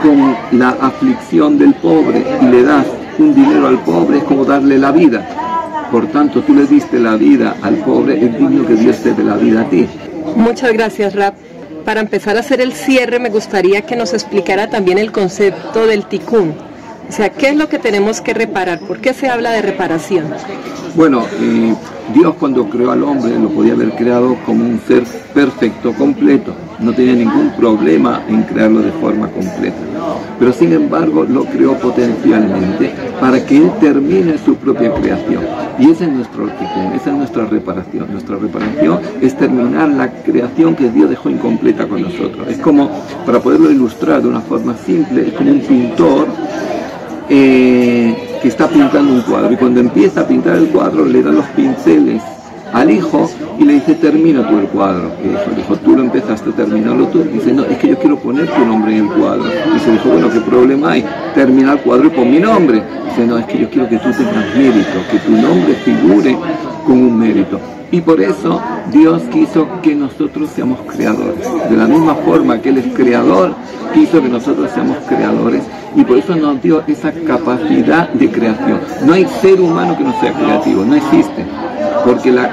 con 0.03 0.37
la 0.59 0.71
aflicción 0.81 1.59
del 1.59 1.75
pobre 1.75 2.25
y 2.41 2.45
le 2.47 2.63
das 2.63 2.87
un 3.19 3.35
dinero 3.35 3.69
al 3.69 3.79
pobre, 3.81 4.19
es 4.19 4.25
como 4.25 4.45
darle 4.45 4.79
la 4.79 4.93
vida 4.93 5.27
por 5.91 6.07
tanto, 6.07 6.41
tú 6.43 6.55
le 6.55 6.67
diste 6.67 7.01
la 7.01 7.17
vida 7.17 7.57
al 7.63 7.77
pobre, 7.77 8.15
es 8.15 8.39
digno 8.39 8.65
que 8.65 8.75
Dios 8.75 8.99
te 8.99 9.13
dé 9.13 9.25
la 9.25 9.35
vida 9.35 9.63
a 9.63 9.65
ti. 9.69 9.89
Muchas 10.37 10.73
gracias, 10.73 11.17
Rap. 11.17 11.35
Para 11.85 12.01
empezar 12.01 12.37
a 12.37 12.41
hacer 12.41 12.61
el 12.61 12.73
cierre, 12.73 13.19
me 13.19 13.29
gustaría 13.29 13.83
que 13.83 13.97
nos 13.97 14.13
explicara 14.13 14.71
también 14.71 14.99
el 14.99 15.11
concepto 15.11 15.87
del 15.87 16.07
ticún. 16.07 16.55
O 17.11 17.13
sea, 17.13 17.31
¿qué 17.31 17.49
es 17.49 17.57
lo 17.57 17.69
que 17.69 17.81
tenemos 17.81 18.21
que 18.21 18.33
reparar? 18.35 18.79
¿Por 18.79 19.01
qué 19.01 19.13
se 19.13 19.29
habla 19.29 19.51
de 19.51 19.63
reparación? 19.63 20.27
Bueno, 20.95 21.25
eh, 21.41 21.75
Dios 22.15 22.37
cuando 22.39 22.71
creó 22.71 22.93
al 22.93 23.03
hombre 23.03 23.37
lo 23.37 23.49
podía 23.49 23.73
haber 23.73 23.91
creado 23.97 24.37
como 24.47 24.65
un 24.65 24.81
ser 24.87 25.03
perfecto, 25.35 25.93
completo. 25.93 26.55
No 26.79 26.93
tenía 26.93 27.15
ningún 27.15 27.51
problema 27.57 28.23
en 28.29 28.45
crearlo 28.45 28.83
de 28.83 28.93
forma 28.93 29.29
completa. 29.29 29.77
Pero 30.39 30.53
sin 30.53 30.73
embargo 30.73 31.25
lo 31.25 31.47
creó 31.47 31.77
potencialmente 31.79 32.93
para 33.21 33.45
que 33.45 33.57
Él 33.57 33.73
termine 33.81 34.39
su 34.39 34.55
propia 34.55 34.95
creación. 34.95 35.43
Y 35.81 35.91
ese 35.91 36.05
es 36.05 36.13
nuestro 36.13 36.45
ticún, 36.45 36.93
esa 36.95 37.11
es 37.11 37.17
nuestra 37.17 37.45
reparación. 37.45 38.07
Nuestra 38.13 38.37
reparación 38.37 39.01
es 39.21 39.37
terminar 39.37 39.89
la 39.89 40.13
creación 40.23 40.77
que 40.77 40.89
Dios 40.89 41.11
dejó 41.11 41.29
incompleta 41.29 41.89
con 41.89 42.03
nosotros. 42.03 42.47
Es 42.49 42.59
como, 42.59 42.89
para 43.27 43.41
poderlo 43.41 43.69
ilustrar 43.69 44.23
de 44.23 44.29
una 44.29 44.41
forma 44.41 44.77
simple, 44.77 45.27
es 45.27 45.33
como 45.33 45.51
un 45.51 45.61
pintor 45.61 46.29
eh, 47.31 48.39
que 48.43 48.49
está 48.49 48.69
pintando 48.69 49.13
un 49.13 49.23
cuadro 49.23 49.53
y 49.53 49.57
cuando 49.57 49.81
empieza 49.81 50.23
a 50.23 50.27
pintar 50.27 50.57
el 50.57 50.69
cuadro 50.69 51.05
le 51.05 51.23
da 51.23 51.31
los 51.31 51.47
pinceles 51.47 52.21
al 52.73 52.91
hijo 52.91 53.31
y 53.59 53.65
le 53.65 53.75
dice 53.75 53.95
termina 53.95 54.49
tú 54.49 54.59
el 54.59 54.67
cuadro 54.67 55.11
y 55.23 55.29
dijo, 55.29 55.43
dijo 55.57 55.77
tú 55.77 55.97
lo 55.97 56.03
empezaste, 56.03 56.51
terminalo 56.53 57.07
tú 57.09 57.25
dice 57.25 57.53
no, 57.53 57.65
es 57.65 57.79
que 57.79 57.89
yo 57.89 57.99
quiero 57.99 58.19
poner 58.19 58.49
tu 58.49 58.65
nombre 58.65 58.97
en 58.97 59.07
el 59.07 59.13
cuadro 59.13 59.45
y 59.75 59.79
se 59.79 59.93
dijo 59.93 60.09
bueno, 60.11 60.31
¿qué 60.31 60.41
problema 60.41 60.93
hay? 60.93 61.05
termina 61.35 61.73
el 61.73 61.81
cuadro 61.81 62.07
y 62.07 62.11
pon 62.11 62.31
mi 62.31 62.39
nombre 62.39 62.83
dice 63.09 63.27
no, 63.27 63.39
es 63.39 63.47
que 63.47 63.59
yo 63.59 63.71
quiero 63.71 63.89
que 63.89 63.99
tú 63.99 64.11
tengas 64.13 64.57
mérito 64.57 64.99
que 65.11 65.19
tu 65.19 65.33
nombre 65.33 65.75
figure 65.75 66.37
con 66.87 66.99
un 66.99 67.19
mérito 67.19 67.61
y 67.93 68.01
por 68.01 68.21
eso 68.21 68.61
Dios 68.93 69.23
quiso 69.33 69.67
que 69.83 69.95
nosotros 69.95 70.51
seamos 70.51 70.79
creadores. 70.87 71.45
De 71.69 71.77
la 71.77 71.87
misma 71.87 72.15
forma 72.15 72.61
que 72.61 72.69
Él 72.69 72.79
es 72.79 72.95
creador, 72.95 73.53
quiso 73.93 74.23
que 74.23 74.29
nosotros 74.29 74.71
seamos 74.71 74.97
creadores. 75.09 75.63
Y 75.97 76.05
por 76.05 76.19
eso 76.19 76.37
nos 76.37 76.63
dio 76.63 76.85
esa 76.87 77.11
capacidad 77.13 78.09
de 78.11 78.31
creación. 78.31 78.81
No 79.05 79.15
hay 79.15 79.27
ser 79.41 79.61
humano 79.61 79.99
que 79.99 80.05
no 80.05 80.21
sea 80.21 80.33
creativo, 80.33 80.85
no 80.85 80.95
existe. 80.95 81.45
Porque 82.05 82.31
la, 82.33 82.51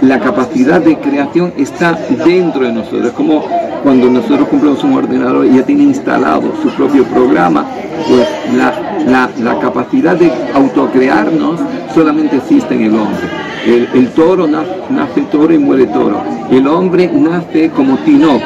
la 0.00 0.20
capacidad 0.20 0.80
de 0.80 0.98
creación 0.98 1.52
está 1.56 1.92
dentro 2.24 2.62
de 2.62 2.72
nosotros. 2.72 3.06
Es 3.06 3.12
como 3.12 3.44
cuando 3.82 4.10
nosotros 4.10 4.48
compramos 4.48 4.82
un 4.84 4.94
ordenador 4.94 5.46
y 5.46 5.56
ya 5.56 5.62
tiene 5.62 5.84
instalado 5.84 6.52
su 6.62 6.68
propio 6.70 7.04
programa, 7.04 7.66
pues 8.08 8.26
la, 8.56 8.74
la, 9.06 9.30
la 9.38 9.58
capacidad 9.60 10.16
de 10.16 10.32
autocrearnos 10.54 11.60
solamente 11.94 12.36
existe 12.36 12.74
en 12.74 12.82
el 12.82 12.94
hombre. 12.94 13.46
El, 13.66 14.08
toro 14.10 14.46
nace, 14.46 15.22
toro 15.32 15.52
y 15.52 15.58
muere 15.58 15.86
toro. 15.86 16.22
El 16.50 16.68
hombre 16.68 17.10
nace 17.12 17.70
como 17.70 17.96
tinoc, 17.98 18.40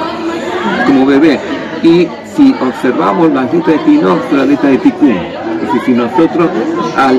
como 0.87 1.05
bebé. 1.05 1.39
Y 1.83 2.09
si 2.35 2.55
observamos 2.55 3.31
las 3.33 3.53
letras 3.53 3.77
de 3.77 3.85
tinoc, 3.85 4.29
son 4.31 4.39
las 4.39 4.49
letras 4.49 4.73
de 4.73 4.79
ticún. 4.79 5.40
Es 5.61 5.67
decir, 5.67 5.81
si 5.87 5.93
nosotros 5.93 6.49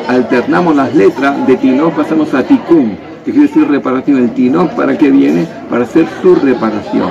alternamos 0.08 0.76
las 0.76 0.94
letras 0.96 1.46
de 1.48 1.58
tinoc, 1.58 1.94
pasamos 1.94 2.34
a 2.34 2.44
ticún, 2.44 2.98
que 3.26 3.32
quiere 3.32 3.48
decir 3.48 3.68
reparación. 3.68 4.18
El 4.18 4.32
tinoc, 4.32 4.72
¿para 4.72 4.98
qué 4.98 5.10
viene? 5.10 5.48
Para 5.70 5.84
hacer 5.84 6.08
su 6.22 6.36
reparación. 6.36 7.10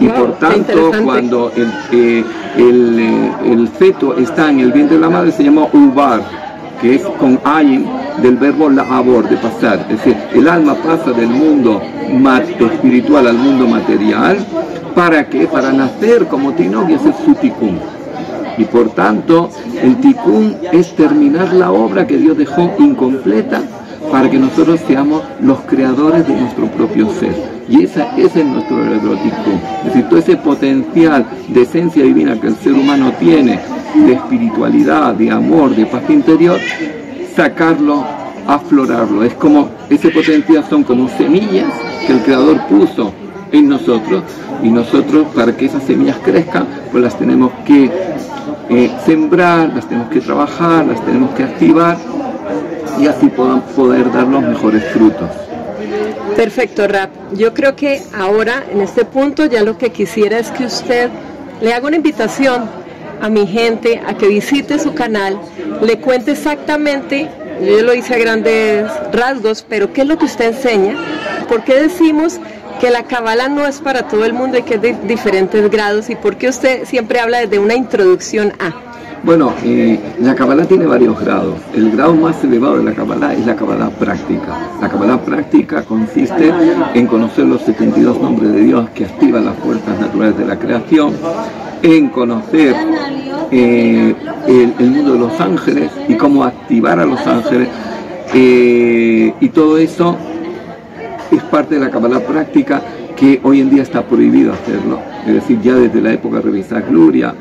Y 0.00 0.08
por 0.08 0.32
tanto, 0.38 0.90
cuando 1.04 1.52
el, 1.54 1.72
eh, 1.92 2.24
el, 2.56 2.98
eh, 2.98 3.32
el, 3.44 3.68
feto 3.68 4.16
está 4.16 4.50
en 4.50 4.60
el 4.60 4.72
vientre 4.72 4.96
de 4.96 5.02
la 5.02 5.10
madre, 5.10 5.30
se 5.30 5.44
llama 5.44 5.68
ubar 5.72 6.22
que 6.82 6.96
es 6.96 7.02
con 7.02 7.38
ayin 7.44 7.86
del 8.20 8.36
verbo 8.36 8.68
labor, 8.68 9.28
de 9.28 9.36
pasar. 9.36 9.86
Es 9.88 9.98
decir, 9.98 10.16
el 10.34 10.48
alma 10.48 10.74
pasa 10.74 11.12
del 11.12 11.28
mundo 11.28 11.80
espiritual 12.58 13.28
al 13.28 13.38
mundo 13.38 13.68
material. 13.68 14.38
¿Para 14.94 15.24
qué? 15.28 15.46
Para 15.46 15.72
nacer 15.72 16.26
como 16.26 16.52
Tinoch 16.52 16.90
y 16.90 16.94
hacer 16.94 17.14
su 17.24 17.34
tikkun. 17.34 17.78
Y 18.58 18.64
por 18.64 18.90
tanto, 18.90 19.50
el 19.82 19.96
tikkun 19.96 20.56
es 20.72 20.94
terminar 20.94 21.52
la 21.52 21.72
obra 21.72 22.06
que 22.06 22.18
Dios 22.18 22.36
dejó 22.36 22.70
incompleta 22.78 23.62
para 24.10 24.30
que 24.30 24.38
nosotros 24.38 24.80
seamos 24.86 25.22
los 25.40 25.60
creadores 25.60 26.26
de 26.26 26.34
nuestro 26.34 26.66
propio 26.66 27.08
ser. 27.12 27.34
Y 27.68 27.84
esa, 27.84 28.14
ese 28.16 28.40
es 28.40 28.46
nuestro 28.46 28.76
verdadero 28.76 29.16
tikkun. 29.16 29.60
Es 29.78 29.84
decir, 29.86 30.08
todo 30.08 30.18
ese 30.18 30.36
potencial 30.36 31.26
de 31.48 31.62
esencia 31.62 32.04
divina 32.04 32.38
que 32.40 32.48
el 32.48 32.56
ser 32.56 32.74
humano 32.74 33.12
tiene 33.18 33.58
de 33.94 34.12
espiritualidad, 34.12 35.14
de 35.14 35.30
amor, 35.30 35.74
de 35.74 35.86
paz 35.86 36.08
interior, 36.10 36.58
sacarlo, 37.34 38.04
aflorarlo. 38.46 39.22
Es 39.22 39.34
como, 39.34 39.68
ese 39.88 40.10
potencial 40.10 40.64
son 40.68 40.82
como 40.82 41.08
semillas 41.08 41.72
que 42.06 42.12
el 42.12 42.20
Creador 42.20 42.66
puso 42.66 43.12
en 43.52 43.68
nosotros 43.68 44.24
y 44.62 44.70
nosotros 44.70 45.26
para 45.34 45.56
que 45.56 45.66
esas 45.66 45.82
semillas 45.84 46.16
crezcan, 46.24 46.66
pues 46.90 47.04
las 47.04 47.18
tenemos 47.18 47.52
que 47.64 47.90
eh, 48.70 48.90
sembrar, 49.04 49.70
las 49.74 49.86
tenemos 49.86 50.10
que 50.10 50.20
trabajar, 50.20 50.86
las 50.86 51.04
tenemos 51.04 51.30
que 51.34 51.44
activar 51.44 51.96
y 52.98 53.06
así 53.06 53.28
puedan 53.28 53.60
poder 53.62 54.10
dar 54.12 54.26
los 54.26 54.42
mejores 54.42 54.84
frutos. 54.92 55.28
Perfecto, 56.36 56.88
Rap. 56.88 57.10
Yo 57.34 57.52
creo 57.52 57.76
que 57.76 58.02
ahora, 58.18 58.64
en 58.72 58.80
este 58.80 59.04
punto, 59.04 59.44
ya 59.44 59.62
lo 59.62 59.76
que 59.76 59.90
quisiera 59.90 60.38
es 60.38 60.50
que 60.50 60.64
usted 60.64 61.10
le 61.60 61.74
haga 61.74 61.86
una 61.86 61.96
invitación 61.96 62.64
a 63.20 63.28
mi 63.28 63.46
gente 63.46 64.00
a 64.06 64.14
que 64.14 64.28
visite 64.28 64.78
su 64.78 64.94
canal, 64.94 65.38
le 65.82 65.98
cuente 65.98 66.32
exactamente, 66.32 67.28
yo 67.60 67.82
lo 67.82 67.94
hice 67.94 68.14
a 68.14 68.18
grandes 68.18 68.90
rasgos, 69.12 69.64
pero 69.68 69.92
qué 69.92 70.00
es 70.02 70.08
lo 70.08 70.18
que 70.18 70.24
usted 70.24 70.46
enseña, 70.46 70.96
por 71.48 71.62
qué 71.62 71.80
decimos 71.82 72.40
que 72.82 72.90
la 72.90 73.04
cabala 73.04 73.48
no 73.48 73.64
es 73.64 73.80
para 73.80 74.08
todo 74.08 74.24
el 74.24 74.32
mundo 74.32 74.58
y 74.58 74.62
que 74.62 74.74
es 74.74 74.82
de 74.82 74.96
diferentes 75.06 75.70
grados 75.70 76.10
y 76.10 76.16
por 76.16 76.34
qué 76.34 76.48
usted 76.48 76.84
siempre 76.84 77.20
habla 77.20 77.38
desde 77.38 77.60
una 77.60 77.76
introducción 77.76 78.52
a. 78.58 78.72
Bueno, 79.22 79.54
eh, 79.62 80.00
la 80.18 80.34
Kabbalah 80.34 80.64
tiene 80.64 80.86
varios 80.86 81.20
grados. 81.20 81.60
El 81.76 81.92
grado 81.92 82.12
más 82.14 82.42
elevado 82.42 82.78
de 82.78 82.82
la 82.82 82.92
Kabbalah 82.92 83.34
es 83.34 83.46
la 83.46 83.54
Kabbalah 83.54 83.88
práctica. 83.90 84.58
La 84.80 84.88
Kabbalah 84.88 85.20
práctica 85.20 85.84
consiste 85.84 86.52
en 86.94 87.06
conocer 87.06 87.44
los 87.44 87.62
72 87.62 88.20
nombres 88.20 88.52
de 88.52 88.62
Dios 88.62 88.90
que 88.96 89.04
activan 89.04 89.44
las 89.44 89.56
fuerzas 89.58 90.00
naturales 90.00 90.36
de 90.36 90.44
la 90.44 90.58
creación, 90.58 91.14
en 91.82 92.08
conocer 92.08 92.74
eh, 93.52 94.12
el, 94.48 94.90
mundo 94.90 95.12
de 95.12 95.18
los 95.20 95.40
ángeles 95.40 95.88
y 96.08 96.14
cómo 96.16 96.42
activar 96.42 96.98
a 96.98 97.06
los 97.06 97.24
ángeles. 97.28 97.68
Eh, 98.34 99.32
y 99.40 99.48
todo 99.50 99.78
eso 99.78 100.16
es 101.36 101.42
parte 101.44 101.74
de 101.76 101.80
la 101.80 101.90
Kabbalah 101.90 102.20
práctica 102.20 102.82
que 103.16 103.40
hoy 103.42 103.60
en 103.60 103.70
día 103.70 103.82
está 103.82 104.02
prohibido 104.02 104.52
hacerlo. 104.52 105.00
Es 105.26 105.34
decir, 105.34 105.60
ya 105.62 105.74
desde 105.74 106.00
la 106.00 106.12
época 106.12 106.36
de 106.36 106.42
Revisa 106.42 106.80
Gloria, 106.80 107.34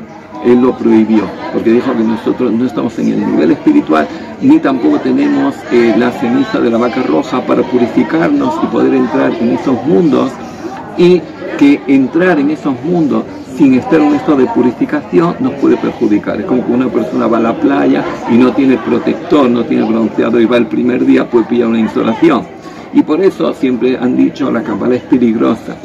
él 0.46 0.62
lo 0.62 0.76
prohibió, 0.78 1.24
porque 1.54 1.72
dijo 1.72 1.94
que 1.94 2.04
nosotros 2.04 2.52
no 2.52 2.66
estamos 2.66 2.98
en 3.00 3.10
el 3.10 3.20
nivel 3.20 3.52
espiritual, 3.52 4.08
ni 4.42 4.60
tampoco 4.60 5.00
tenemos 5.00 5.56
eh, 5.72 5.94
la 5.98 6.12
ceniza 6.12 6.60
de 6.60 6.70
la 6.70 6.78
vaca 6.78 7.04
roja 7.04 7.46
para 7.46 7.62
purificarnos 7.64 8.56
y 8.64 8.68
poder 8.68 8.94
entrar 8.94 9.34
en 9.40 9.50
esos 9.50 9.86
mundos, 9.86 10.32
y 10.98 11.22
que 11.58 11.80
entrar 11.88 12.40
en 12.40 12.52
esos 12.52 12.74
mundos 12.84 13.24
sin 13.58 13.76
estar 13.76 14.00
en 14.00 14.08
un 14.08 14.16
estado 14.16 14.38
de 14.38 14.48
purificación 14.48 15.36
nos 15.40 15.54
puede 15.54 15.78
perjudicar. 15.78 16.40
Es 16.40 16.46
como 16.46 16.66
que 16.66 16.72
una 16.72 16.88
persona 16.88 17.28
va 17.28 17.38
a 17.38 17.42
la 17.42 17.60
playa 17.60 18.04
y 18.32 18.36
no 18.36 18.52
tiene 18.54 18.78
protector, 18.78 19.50
no 19.50 19.64
tiene 19.66 19.84
bronceado 19.84 20.40
y 20.40 20.46
va 20.46 20.58
el 20.58 20.68
primer 20.68 21.06
día, 21.06 21.30
puede 21.30 21.46
pillar 21.46 21.68
una 21.68 21.80
insolación. 21.80 22.61
Y 22.94 23.04
por 23.04 23.22
eso 23.22 23.54
siempre 23.54 23.98
han 23.98 24.18
dicho 24.18 24.52
la 24.52 24.64
campana 24.64 24.96
es 24.96 25.04
peligrosa 25.04 25.76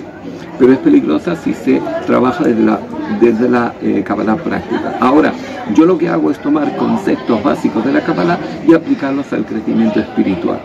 pero 0.58 0.72
es 0.72 0.78
peligrosa 0.78 1.36
si 1.36 1.52
se 1.52 1.80
trabaja 2.06 2.44
desde 2.44 2.62
la, 2.62 2.80
desde 3.20 3.48
la 3.48 3.74
eh, 3.82 4.04
práctica. 4.04 4.96
Ahora, 5.00 5.32
yo 5.74 5.84
lo 5.84 5.98
que 5.98 6.08
hago 6.08 6.30
es 6.30 6.38
tomar 6.40 6.76
conceptos 6.76 7.42
básicos 7.42 7.84
de 7.84 7.92
la 7.92 8.00
Kabbalah 8.00 8.38
y 8.66 8.74
aplicarlos 8.74 9.32
al 9.32 9.44
crecimiento 9.44 10.00
espiritual. 10.00 10.60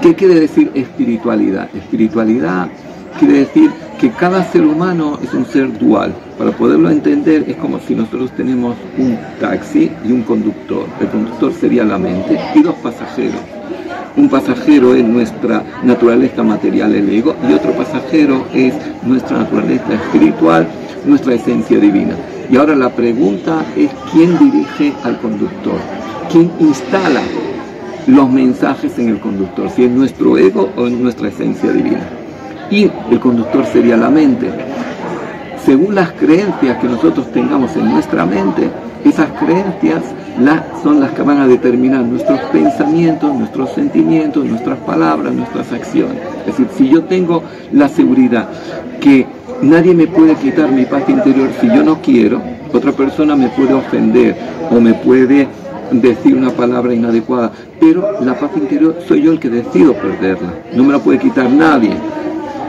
¿Qué 0.00 0.14
quiere 0.14 0.40
decir 0.40 0.70
espiritualidad? 0.74 1.68
Espiritualidad 1.74 2.68
quiere 3.18 3.40
decir 3.40 3.70
que 4.00 4.10
cada 4.10 4.42
ser 4.50 4.62
humano 4.62 5.18
es 5.22 5.32
un 5.32 5.46
ser 5.46 5.78
dual. 5.78 6.12
Para 6.36 6.50
poderlo 6.50 6.90
entender 6.90 7.44
es 7.46 7.56
como 7.56 7.78
si 7.78 7.94
nosotros 7.94 8.32
tenemos 8.32 8.74
un 8.98 9.16
taxi 9.38 9.92
y 10.04 10.10
un 10.10 10.22
conductor. 10.22 10.86
El 11.00 11.08
conductor 11.08 11.52
sería 11.52 11.84
la 11.84 11.98
mente 11.98 12.40
y 12.56 12.62
dos 12.62 12.74
pasajeros 12.82 13.51
un 14.16 14.28
pasajero 14.28 14.94
es 14.94 15.04
nuestra 15.04 15.62
naturaleza 15.82 16.42
material, 16.42 16.94
el 16.94 17.08
ego, 17.08 17.34
y 17.48 17.52
otro 17.52 17.72
pasajero 17.72 18.46
es 18.52 18.74
nuestra 19.04 19.38
naturaleza 19.38 19.94
espiritual, 19.94 20.66
nuestra 21.06 21.34
esencia 21.34 21.78
divina. 21.78 22.14
Y 22.50 22.56
ahora 22.56 22.74
la 22.74 22.90
pregunta 22.90 23.64
es 23.76 23.90
quién 24.12 24.38
dirige 24.38 24.92
al 25.04 25.18
conductor, 25.18 25.78
quién 26.30 26.50
instala 26.60 27.22
los 28.06 28.28
mensajes 28.30 28.98
en 28.98 29.08
el 29.08 29.20
conductor, 29.20 29.70
si 29.70 29.84
es 29.84 29.90
nuestro 29.90 30.36
ego 30.36 30.68
o 30.76 30.86
es 30.86 30.92
nuestra 30.92 31.28
esencia 31.28 31.70
divina. 31.72 32.02
Y 32.70 32.90
el 33.10 33.20
conductor 33.20 33.64
sería 33.66 33.96
la 33.96 34.10
mente. 34.10 34.50
Según 35.64 35.94
las 35.94 36.10
creencias 36.12 36.78
que 36.78 36.88
nosotros 36.88 37.30
tengamos 37.32 37.74
en 37.76 37.90
nuestra 37.90 38.26
mente, 38.26 38.68
esas 39.04 39.30
creencias 39.38 40.02
son 40.82 41.00
las 41.00 41.12
que 41.12 41.22
van 41.22 41.38
a 41.38 41.46
determinar 41.46 42.02
nuestros 42.02 42.40
pensamientos, 42.52 43.34
nuestros 43.34 43.70
sentimientos, 43.72 44.44
nuestras 44.44 44.78
palabras, 44.80 45.32
nuestras 45.32 45.70
acciones. 45.72 46.18
Es 46.40 46.46
decir, 46.46 46.68
si 46.76 46.88
yo 46.88 47.04
tengo 47.04 47.42
la 47.72 47.88
seguridad 47.88 48.48
que 49.00 49.26
nadie 49.62 49.94
me 49.94 50.06
puede 50.06 50.34
quitar 50.36 50.70
mi 50.70 50.84
paz 50.84 51.08
interior 51.08 51.50
si 51.60 51.68
yo 51.68 51.82
no 51.82 52.00
quiero, 52.00 52.40
otra 52.72 52.92
persona 52.92 53.36
me 53.36 53.48
puede 53.48 53.74
ofender 53.74 54.36
o 54.70 54.80
me 54.80 54.94
puede 54.94 55.48
decir 55.90 56.34
una 56.34 56.50
palabra 56.50 56.94
inadecuada, 56.94 57.52
pero 57.78 58.20
la 58.22 58.34
paz 58.34 58.50
interior 58.56 58.96
soy 59.06 59.22
yo 59.22 59.32
el 59.32 59.38
que 59.38 59.50
decido 59.50 59.92
perderla, 59.92 60.54
no 60.74 60.84
me 60.84 60.92
la 60.92 60.98
puede 60.98 61.18
quitar 61.18 61.50
nadie. 61.50 61.92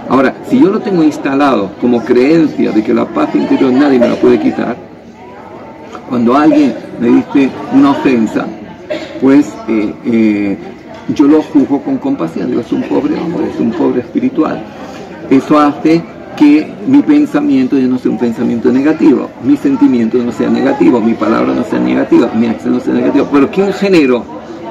Ahora, 0.09 0.35
si 0.49 0.59
yo 0.59 0.69
lo 0.69 0.79
tengo 0.79 1.01
instalado 1.01 1.71
como 1.79 2.03
creencia 2.03 2.71
de 2.71 2.83
que 2.83 2.93
la 2.93 3.05
paz 3.05 3.33
interior 3.33 3.71
nadie 3.71 3.99
me 3.99 4.09
la 4.09 4.15
puede 4.15 4.39
quitar, 4.39 4.75
cuando 6.09 6.35
alguien 6.35 6.73
me 6.99 7.07
dice 7.07 7.49
una 7.73 7.91
ofensa, 7.91 8.45
pues 9.21 9.53
eh, 9.67 9.93
eh, 10.05 10.57
yo 11.09 11.25
lo 11.25 11.41
juzgo 11.41 11.81
con 11.81 11.97
compasión, 11.97 12.49
digo, 12.49 12.61
es 12.61 12.71
un 12.71 12.83
pobre 12.83 13.17
hombre, 13.19 13.49
es 13.49 13.59
un 13.59 13.71
pobre 13.71 14.01
espiritual. 14.01 14.63
Eso 15.29 15.57
hace 15.59 16.01
que 16.35 16.71
mi 16.87 17.01
pensamiento 17.01 17.77
ya 17.77 17.87
no 17.87 17.97
sea 17.97 18.11
un 18.11 18.17
pensamiento 18.17 18.71
negativo, 18.71 19.29
mi 19.43 19.55
sentimiento 19.55 20.17
no 20.17 20.31
sea 20.31 20.49
negativo, 20.49 20.99
mi 20.99 21.13
palabra 21.13 21.53
no 21.53 21.63
sea 21.63 21.79
negativa, 21.79 22.31
mi 22.35 22.47
acción 22.47 22.73
no 22.75 22.79
sea 22.79 22.93
negativa. 22.93 23.27
Pero 23.31 23.49
¿quién 23.49 23.71
generó 23.73 24.23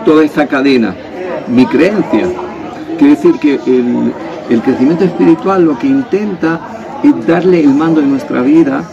toda 0.05 0.25
esa 0.25 0.47
cadena? 0.47 0.95
Mi 1.49 1.67
creencia. 1.67 2.27
Quiere 2.99 3.15
decir 3.15 3.35
que 3.41 3.55
el 4.51 4.63
crecimiento 4.63 5.05
espiritual 5.05 5.65
lo 5.65 5.79
que 5.79 5.87
intenta 5.87 6.61
es 7.03 7.27
darle 7.27 7.61
el 7.61 7.75
mando 7.75 8.01
de 8.01 8.07
nuestra 8.07 8.43
vida 8.43 8.85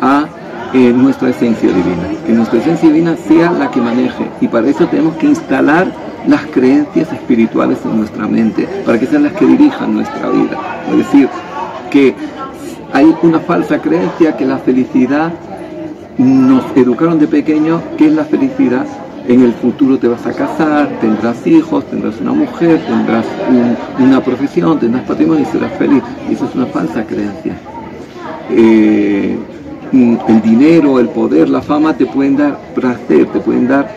a 0.00 0.26
nuestra 0.74 1.30
esencia 1.30 1.68
divina, 1.68 2.08
que 2.26 2.32
nuestra 2.32 2.58
esencia 2.58 2.88
divina 2.88 3.16
sea 3.16 3.52
la 3.52 3.70
que 3.70 3.80
maneje. 3.80 4.26
Y 4.40 4.48
para 4.48 4.68
eso 4.68 4.86
tenemos 4.86 5.14
que 5.16 5.26
instalar 5.26 5.86
las 6.26 6.42
creencias 6.46 7.12
espirituales 7.12 7.78
en 7.84 7.98
nuestra 7.98 8.26
mente, 8.26 8.66
para 8.84 8.98
que 8.98 9.06
sean 9.06 9.22
las 9.24 9.32
que 9.34 9.46
dirijan 9.46 9.94
nuestra 9.94 10.28
vida. 10.30 10.58
Es 10.90 10.98
decir, 10.98 11.28
que 11.90 12.14
hay 12.92 13.14
una 13.22 13.40
falsa 13.40 13.80
creencia 13.80 14.36
que 14.36 14.44
la 14.44 14.58
felicidad 14.58 15.32
nos 16.18 16.64
educaron 16.76 17.18
de 17.18 17.28
pequeño, 17.28 17.80
que 17.96 18.06
es 18.06 18.12
la 18.12 18.24
felicidad. 18.24 18.86
En 19.26 19.42
el 19.42 19.52
futuro 19.54 19.98
te 19.98 20.06
vas 20.06 20.26
a 20.26 20.32
casar, 20.32 20.88
tendrás 21.00 21.46
hijos, 21.46 21.84
tendrás 21.86 22.20
una 22.20 22.32
mujer, 22.32 22.80
tendrás 22.86 23.24
una 23.98 24.20
profesión, 24.22 24.78
tendrás 24.78 25.04
patrimonio 25.04 25.42
y 25.42 25.46
serás 25.46 25.72
feliz. 25.78 26.02
Y 26.28 26.34
eso 26.34 26.46
es 26.46 26.54
una 26.54 26.66
falsa 26.66 27.04
creencia. 27.04 27.56
Eh, 28.50 29.38
el 29.94 30.42
dinero, 30.42 30.98
el 30.98 31.08
poder, 31.08 31.48
la 31.48 31.62
fama 31.62 31.94
te 31.96 32.06
pueden 32.06 32.36
dar 32.36 32.58
placer, 32.74 33.26
te 33.26 33.38
pueden 33.40 33.68
dar 33.68 33.88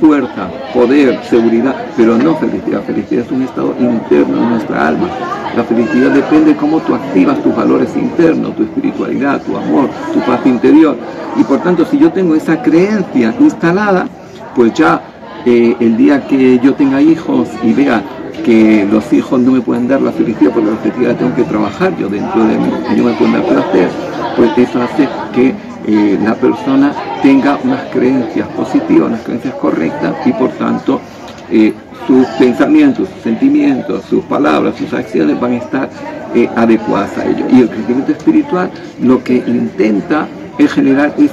fuerza, 0.00 0.48
poder, 0.72 1.20
seguridad, 1.24 1.74
pero 1.96 2.16
no 2.16 2.36
felicidad. 2.36 2.82
Felicidad 2.84 3.24
es 3.26 3.32
un 3.32 3.42
estado 3.42 3.74
interno 3.78 4.40
de 4.40 4.46
nuestra 4.46 4.88
alma. 4.88 5.08
La 5.56 5.64
felicidad 5.64 6.10
depende 6.10 6.52
de 6.52 6.56
cómo 6.56 6.78
tú 6.80 6.94
activas 6.94 7.42
tus 7.42 7.54
valores 7.54 7.90
internos, 7.96 8.54
tu 8.54 8.62
espiritualidad, 8.62 9.42
tu 9.42 9.56
amor, 9.56 9.90
tu 10.12 10.20
paz 10.20 10.40
interior. 10.46 10.96
Y 11.36 11.44
por 11.44 11.58
tanto, 11.60 11.84
si 11.84 11.98
yo 11.98 12.12
tengo 12.12 12.34
esa 12.34 12.62
creencia 12.62 13.34
instalada, 13.40 14.06
pues 14.54 14.72
ya 14.74 15.02
eh, 15.44 15.76
el 15.80 15.96
día 15.96 16.26
que 16.26 16.58
yo 16.60 16.74
tenga 16.74 17.02
hijos 17.02 17.48
y 17.62 17.72
vea 17.72 18.02
que 18.32 18.86
los 18.90 19.12
hijos 19.12 19.40
no 19.40 19.52
me 19.52 19.60
pueden 19.60 19.88
dar 19.88 20.00
la 20.00 20.12
felicidad 20.12 20.52
porque 20.52 20.70
la 20.70 20.76
felicidad 20.78 21.16
tengo 21.16 21.34
que 21.34 21.44
trabajar 21.44 21.96
yo 21.96 22.08
dentro 22.08 22.44
de 22.44 22.58
mí, 22.58 22.70
ellos 22.92 23.06
me 23.06 23.12
pueden 23.12 23.32
dar 23.34 23.44
placer, 23.44 23.88
pues 24.36 24.58
eso 24.58 24.82
hace 24.82 25.08
que 25.34 25.54
eh, 25.86 26.18
la 26.22 26.34
persona 26.34 26.92
tenga 27.22 27.58
unas 27.64 27.82
creencias 27.92 28.46
positivas, 28.48 29.08
unas 29.08 29.22
creencias 29.22 29.54
correctas 29.54 30.14
y 30.26 30.32
por 30.32 30.50
tanto 30.50 31.00
eh, 31.50 31.72
sus 32.06 32.26
pensamientos, 32.38 33.08
sus 33.08 33.22
sentimientos, 33.22 34.04
sus 34.04 34.24
palabras, 34.24 34.76
sus 34.76 34.92
acciones 34.92 35.40
van 35.40 35.52
a 35.52 35.56
estar 35.56 35.90
eh, 36.34 36.48
adecuadas 36.56 37.16
a 37.18 37.26
ello. 37.26 37.44
Y 37.50 37.60
el 37.60 37.68
crecimiento 37.68 38.12
espiritual 38.12 38.70
lo 39.00 39.22
que 39.24 39.36
intenta 39.36 40.28
es 40.58 40.72
generar 40.72 41.14
es, 41.18 41.30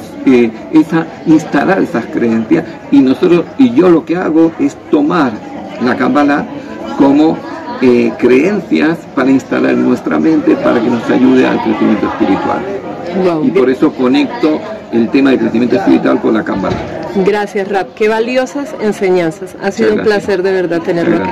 esa, 0.73 1.07
instalar 1.25 1.81
esas 1.81 2.05
creencias 2.07 2.65
y 2.91 2.99
nosotros 2.99 3.45
y 3.57 3.71
yo 3.73 3.89
lo 3.89 4.05
que 4.05 4.17
hago 4.17 4.51
es 4.60 4.75
tomar 4.89 5.31
la 5.81 5.95
Kabbalah 5.95 6.45
como 6.97 7.38
creencias 8.17 8.97
para 9.15 9.29
instalar 9.29 9.71
en 9.71 9.88
nuestra 9.88 10.19
mente 10.19 10.55
para 10.55 10.81
que 10.81 10.89
nos 10.89 11.07
ayude 11.10 11.47
al 11.47 11.62
crecimiento 11.62 12.07
espiritual. 12.07 12.62
Y 13.43 13.51
por 13.51 13.69
eso 13.69 13.93
conecto 13.93 14.60
el 14.91 15.10
tema 15.10 15.31
de 15.31 15.39
crecimiento 15.39 15.75
espiritual 15.75 16.19
con 16.19 16.33
la 16.33 16.43
cámara. 16.43 16.75
Gracias, 17.25 17.67
Rap. 17.67 17.93
Qué 17.95 18.10
valiosas 18.10 18.75
enseñanzas. 18.79 19.55
Ha 19.62 19.71
sido 19.71 19.95
un 19.95 20.01
placer 20.01 20.43
de 20.43 20.51
verdad 20.51 20.81
tenerlo 20.81 21.17
aquí. 21.17 21.31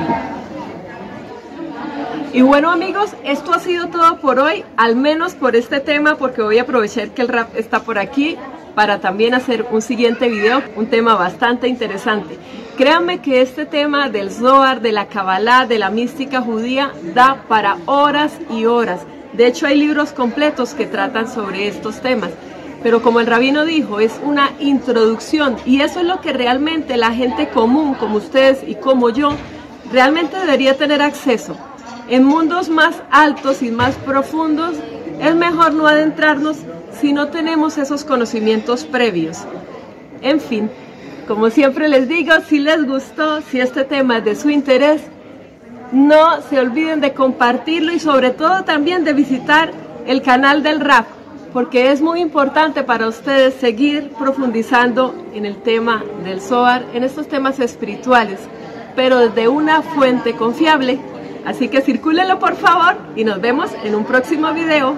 Y 2.32 2.42
bueno 2.42 2.70
amigos, 2.70 3.12
esto 3.24 3.54
ha 3.54 3.60
sido 3.60 3.86
todo 3.88 4.18
por 4.18 4.38
hoy, 4.38 4.62
al 4.76 4.94
menos 4.94 5.34
por 5.34 5.56
este 5.56 5.80
tema, 5.80 6.16
porque 6.16 6.42
voy 6.42 6.58
a 6.58 6.62
aprovechar 6.62 7.08
que 7.10 7.22
el 7.22 7.28
rap 7.28 7.56
está 7.56 7.80
por 7.80 7.98
aquí 7.98 8.36
para 8.74 9.00
también 9.00 9.32
hacer 9.32 9.66
un 9.70 9.80
siguiente 9.80 10.28
video, 10.28 10.62
un 10.76 10.86
tema 10.86 11.14
bastante 11.14 11.66
interesante. 11.66 12.36
Créanme 12.76 13.22
que 13.22 13.40
este 13.40 13.64
tema 13.64 14.10
del 14.10 14.30
Zohar, 14.30 14.82
de 14.82 14.92
la 14.92 15.06
Kabbalah, 15.06 15.64
de 15.64 15.78
la 15.78 15.88
mística 15.88 16.42
judía, 16.42 16.92
da 17.14 17.44
para 17.48 17.78
horas 17.86 18.34
y 18.50 18.66
horas. 18.66 19.00
De 19.32 19.46
hecho, 19.46 19.66
hay 19.66 19.78
libros 19.78 20.12
completos 20.12 20.74
que 20.74 20.84
tratan 20.84 21.26
sobre 21.32 21.68
estos 21.68 22.02
temas. 22.02 22.32
Pero 22.82 23.00
como 23.00 23.20
el 23.20 23.26
rabino 23.26 23.64
dijo, 23.64 23.98
es 23.98 24.20
una 24.22 24.50
introducción 24.60 25.56
y 25.64 25.80
eso 25.80 26.00
es 26.00 26.06
lo 26.06 26.20
que 26.20 26.34
realmente 26.34 26.98
la 26.98 27.14
gente 27.14 27.48
común, 27.48 27.94
como 27.94 28.18
ustedes 28.18 28.58
y 28.66 28.74
como 28.74 29.08
yo, 29.08 29.30
realmente 29.90 30.38
debería 30.38 30.76
tener 30.76 31.00
acceso. 31.00 31.56
En 32.08 32.24
mundos 32.24 32.68
más 32.68 33.02
altos 33.10 33.62
y 33.62 33.70
más 33.70 33.94
profundos, 33.94 34.76
es 35.18 35.34
mejor 35.34 35.72
no 35.72 35.86
adentrarnos 35.86 36.58
si 37.00 37.14
no 37.14 37.28
tenemos 37.28 37.78
esos 37.78 38.04
conocimientos 38.04 38.84
previos. 38.84 39.38
En 40.20 40.40
fin, 40.40 40.70
como 41.26 41.50
siempre 41.50 41.88
les 41.88 42.08
digo, 42.08 42.32
si 42.48 42.58
les 42.58 42.86
gustó, 42.86 43.40
si 43.42 43.60
este 43.60 43.84
tema 43.84 44.18
es 44.18 44.24
de 44.24 44.36
su 44.36 44.48
interés, 44.48 45.02
no 45.92 46.40
se 46.42 46.60
olviden 46.60 47.00
de 47.00 47.12
compartirlo 47.12 47.92
y 47.92 47.98
sobre 47.98 48.30
todo 48.30 48.64
también 48.64 49.04
de 49.04 49.12
visitar 49.12 49.70
el 50.06 50.22
canal 50.22 50.62
del 50.62 50.80
rap, 50.80 51.06
porque 51.52 51.90
es 51.90 52.00
muy 52.00 52.20
importante 52.20 52.84
para 52.84 53.08
ustedes 53.08 53.54
seguir 53.54 54.10
profundizando 54.18 55.14
en 55.34 55.46
el 55.46 55.56
tema 55.56 56.04
del 56.24 56.40
SOAR, 56.40 56.84
en 56.94 57.02
estos 57.02 57.28
temas 57.28 57.58
espirituales, 57.58 58.38
pero 58.94 59.18
desde 59.18 59.48
una 59.48 59.82
fuente 59.82 60.34
confiable. 60.34 60.98
Así 61.44 61.68
que 61.68 61.80
circúlenlo 61.80 62.38
por 62.38 62.56
favor 62.56 62.96
y 63.14 63.24
nos 63.24 63.40
vemos 63.40 63.70
en 63.84 63.94
un 63.94 64.04
próximo 64.04 64.52
video. 64.52 64.96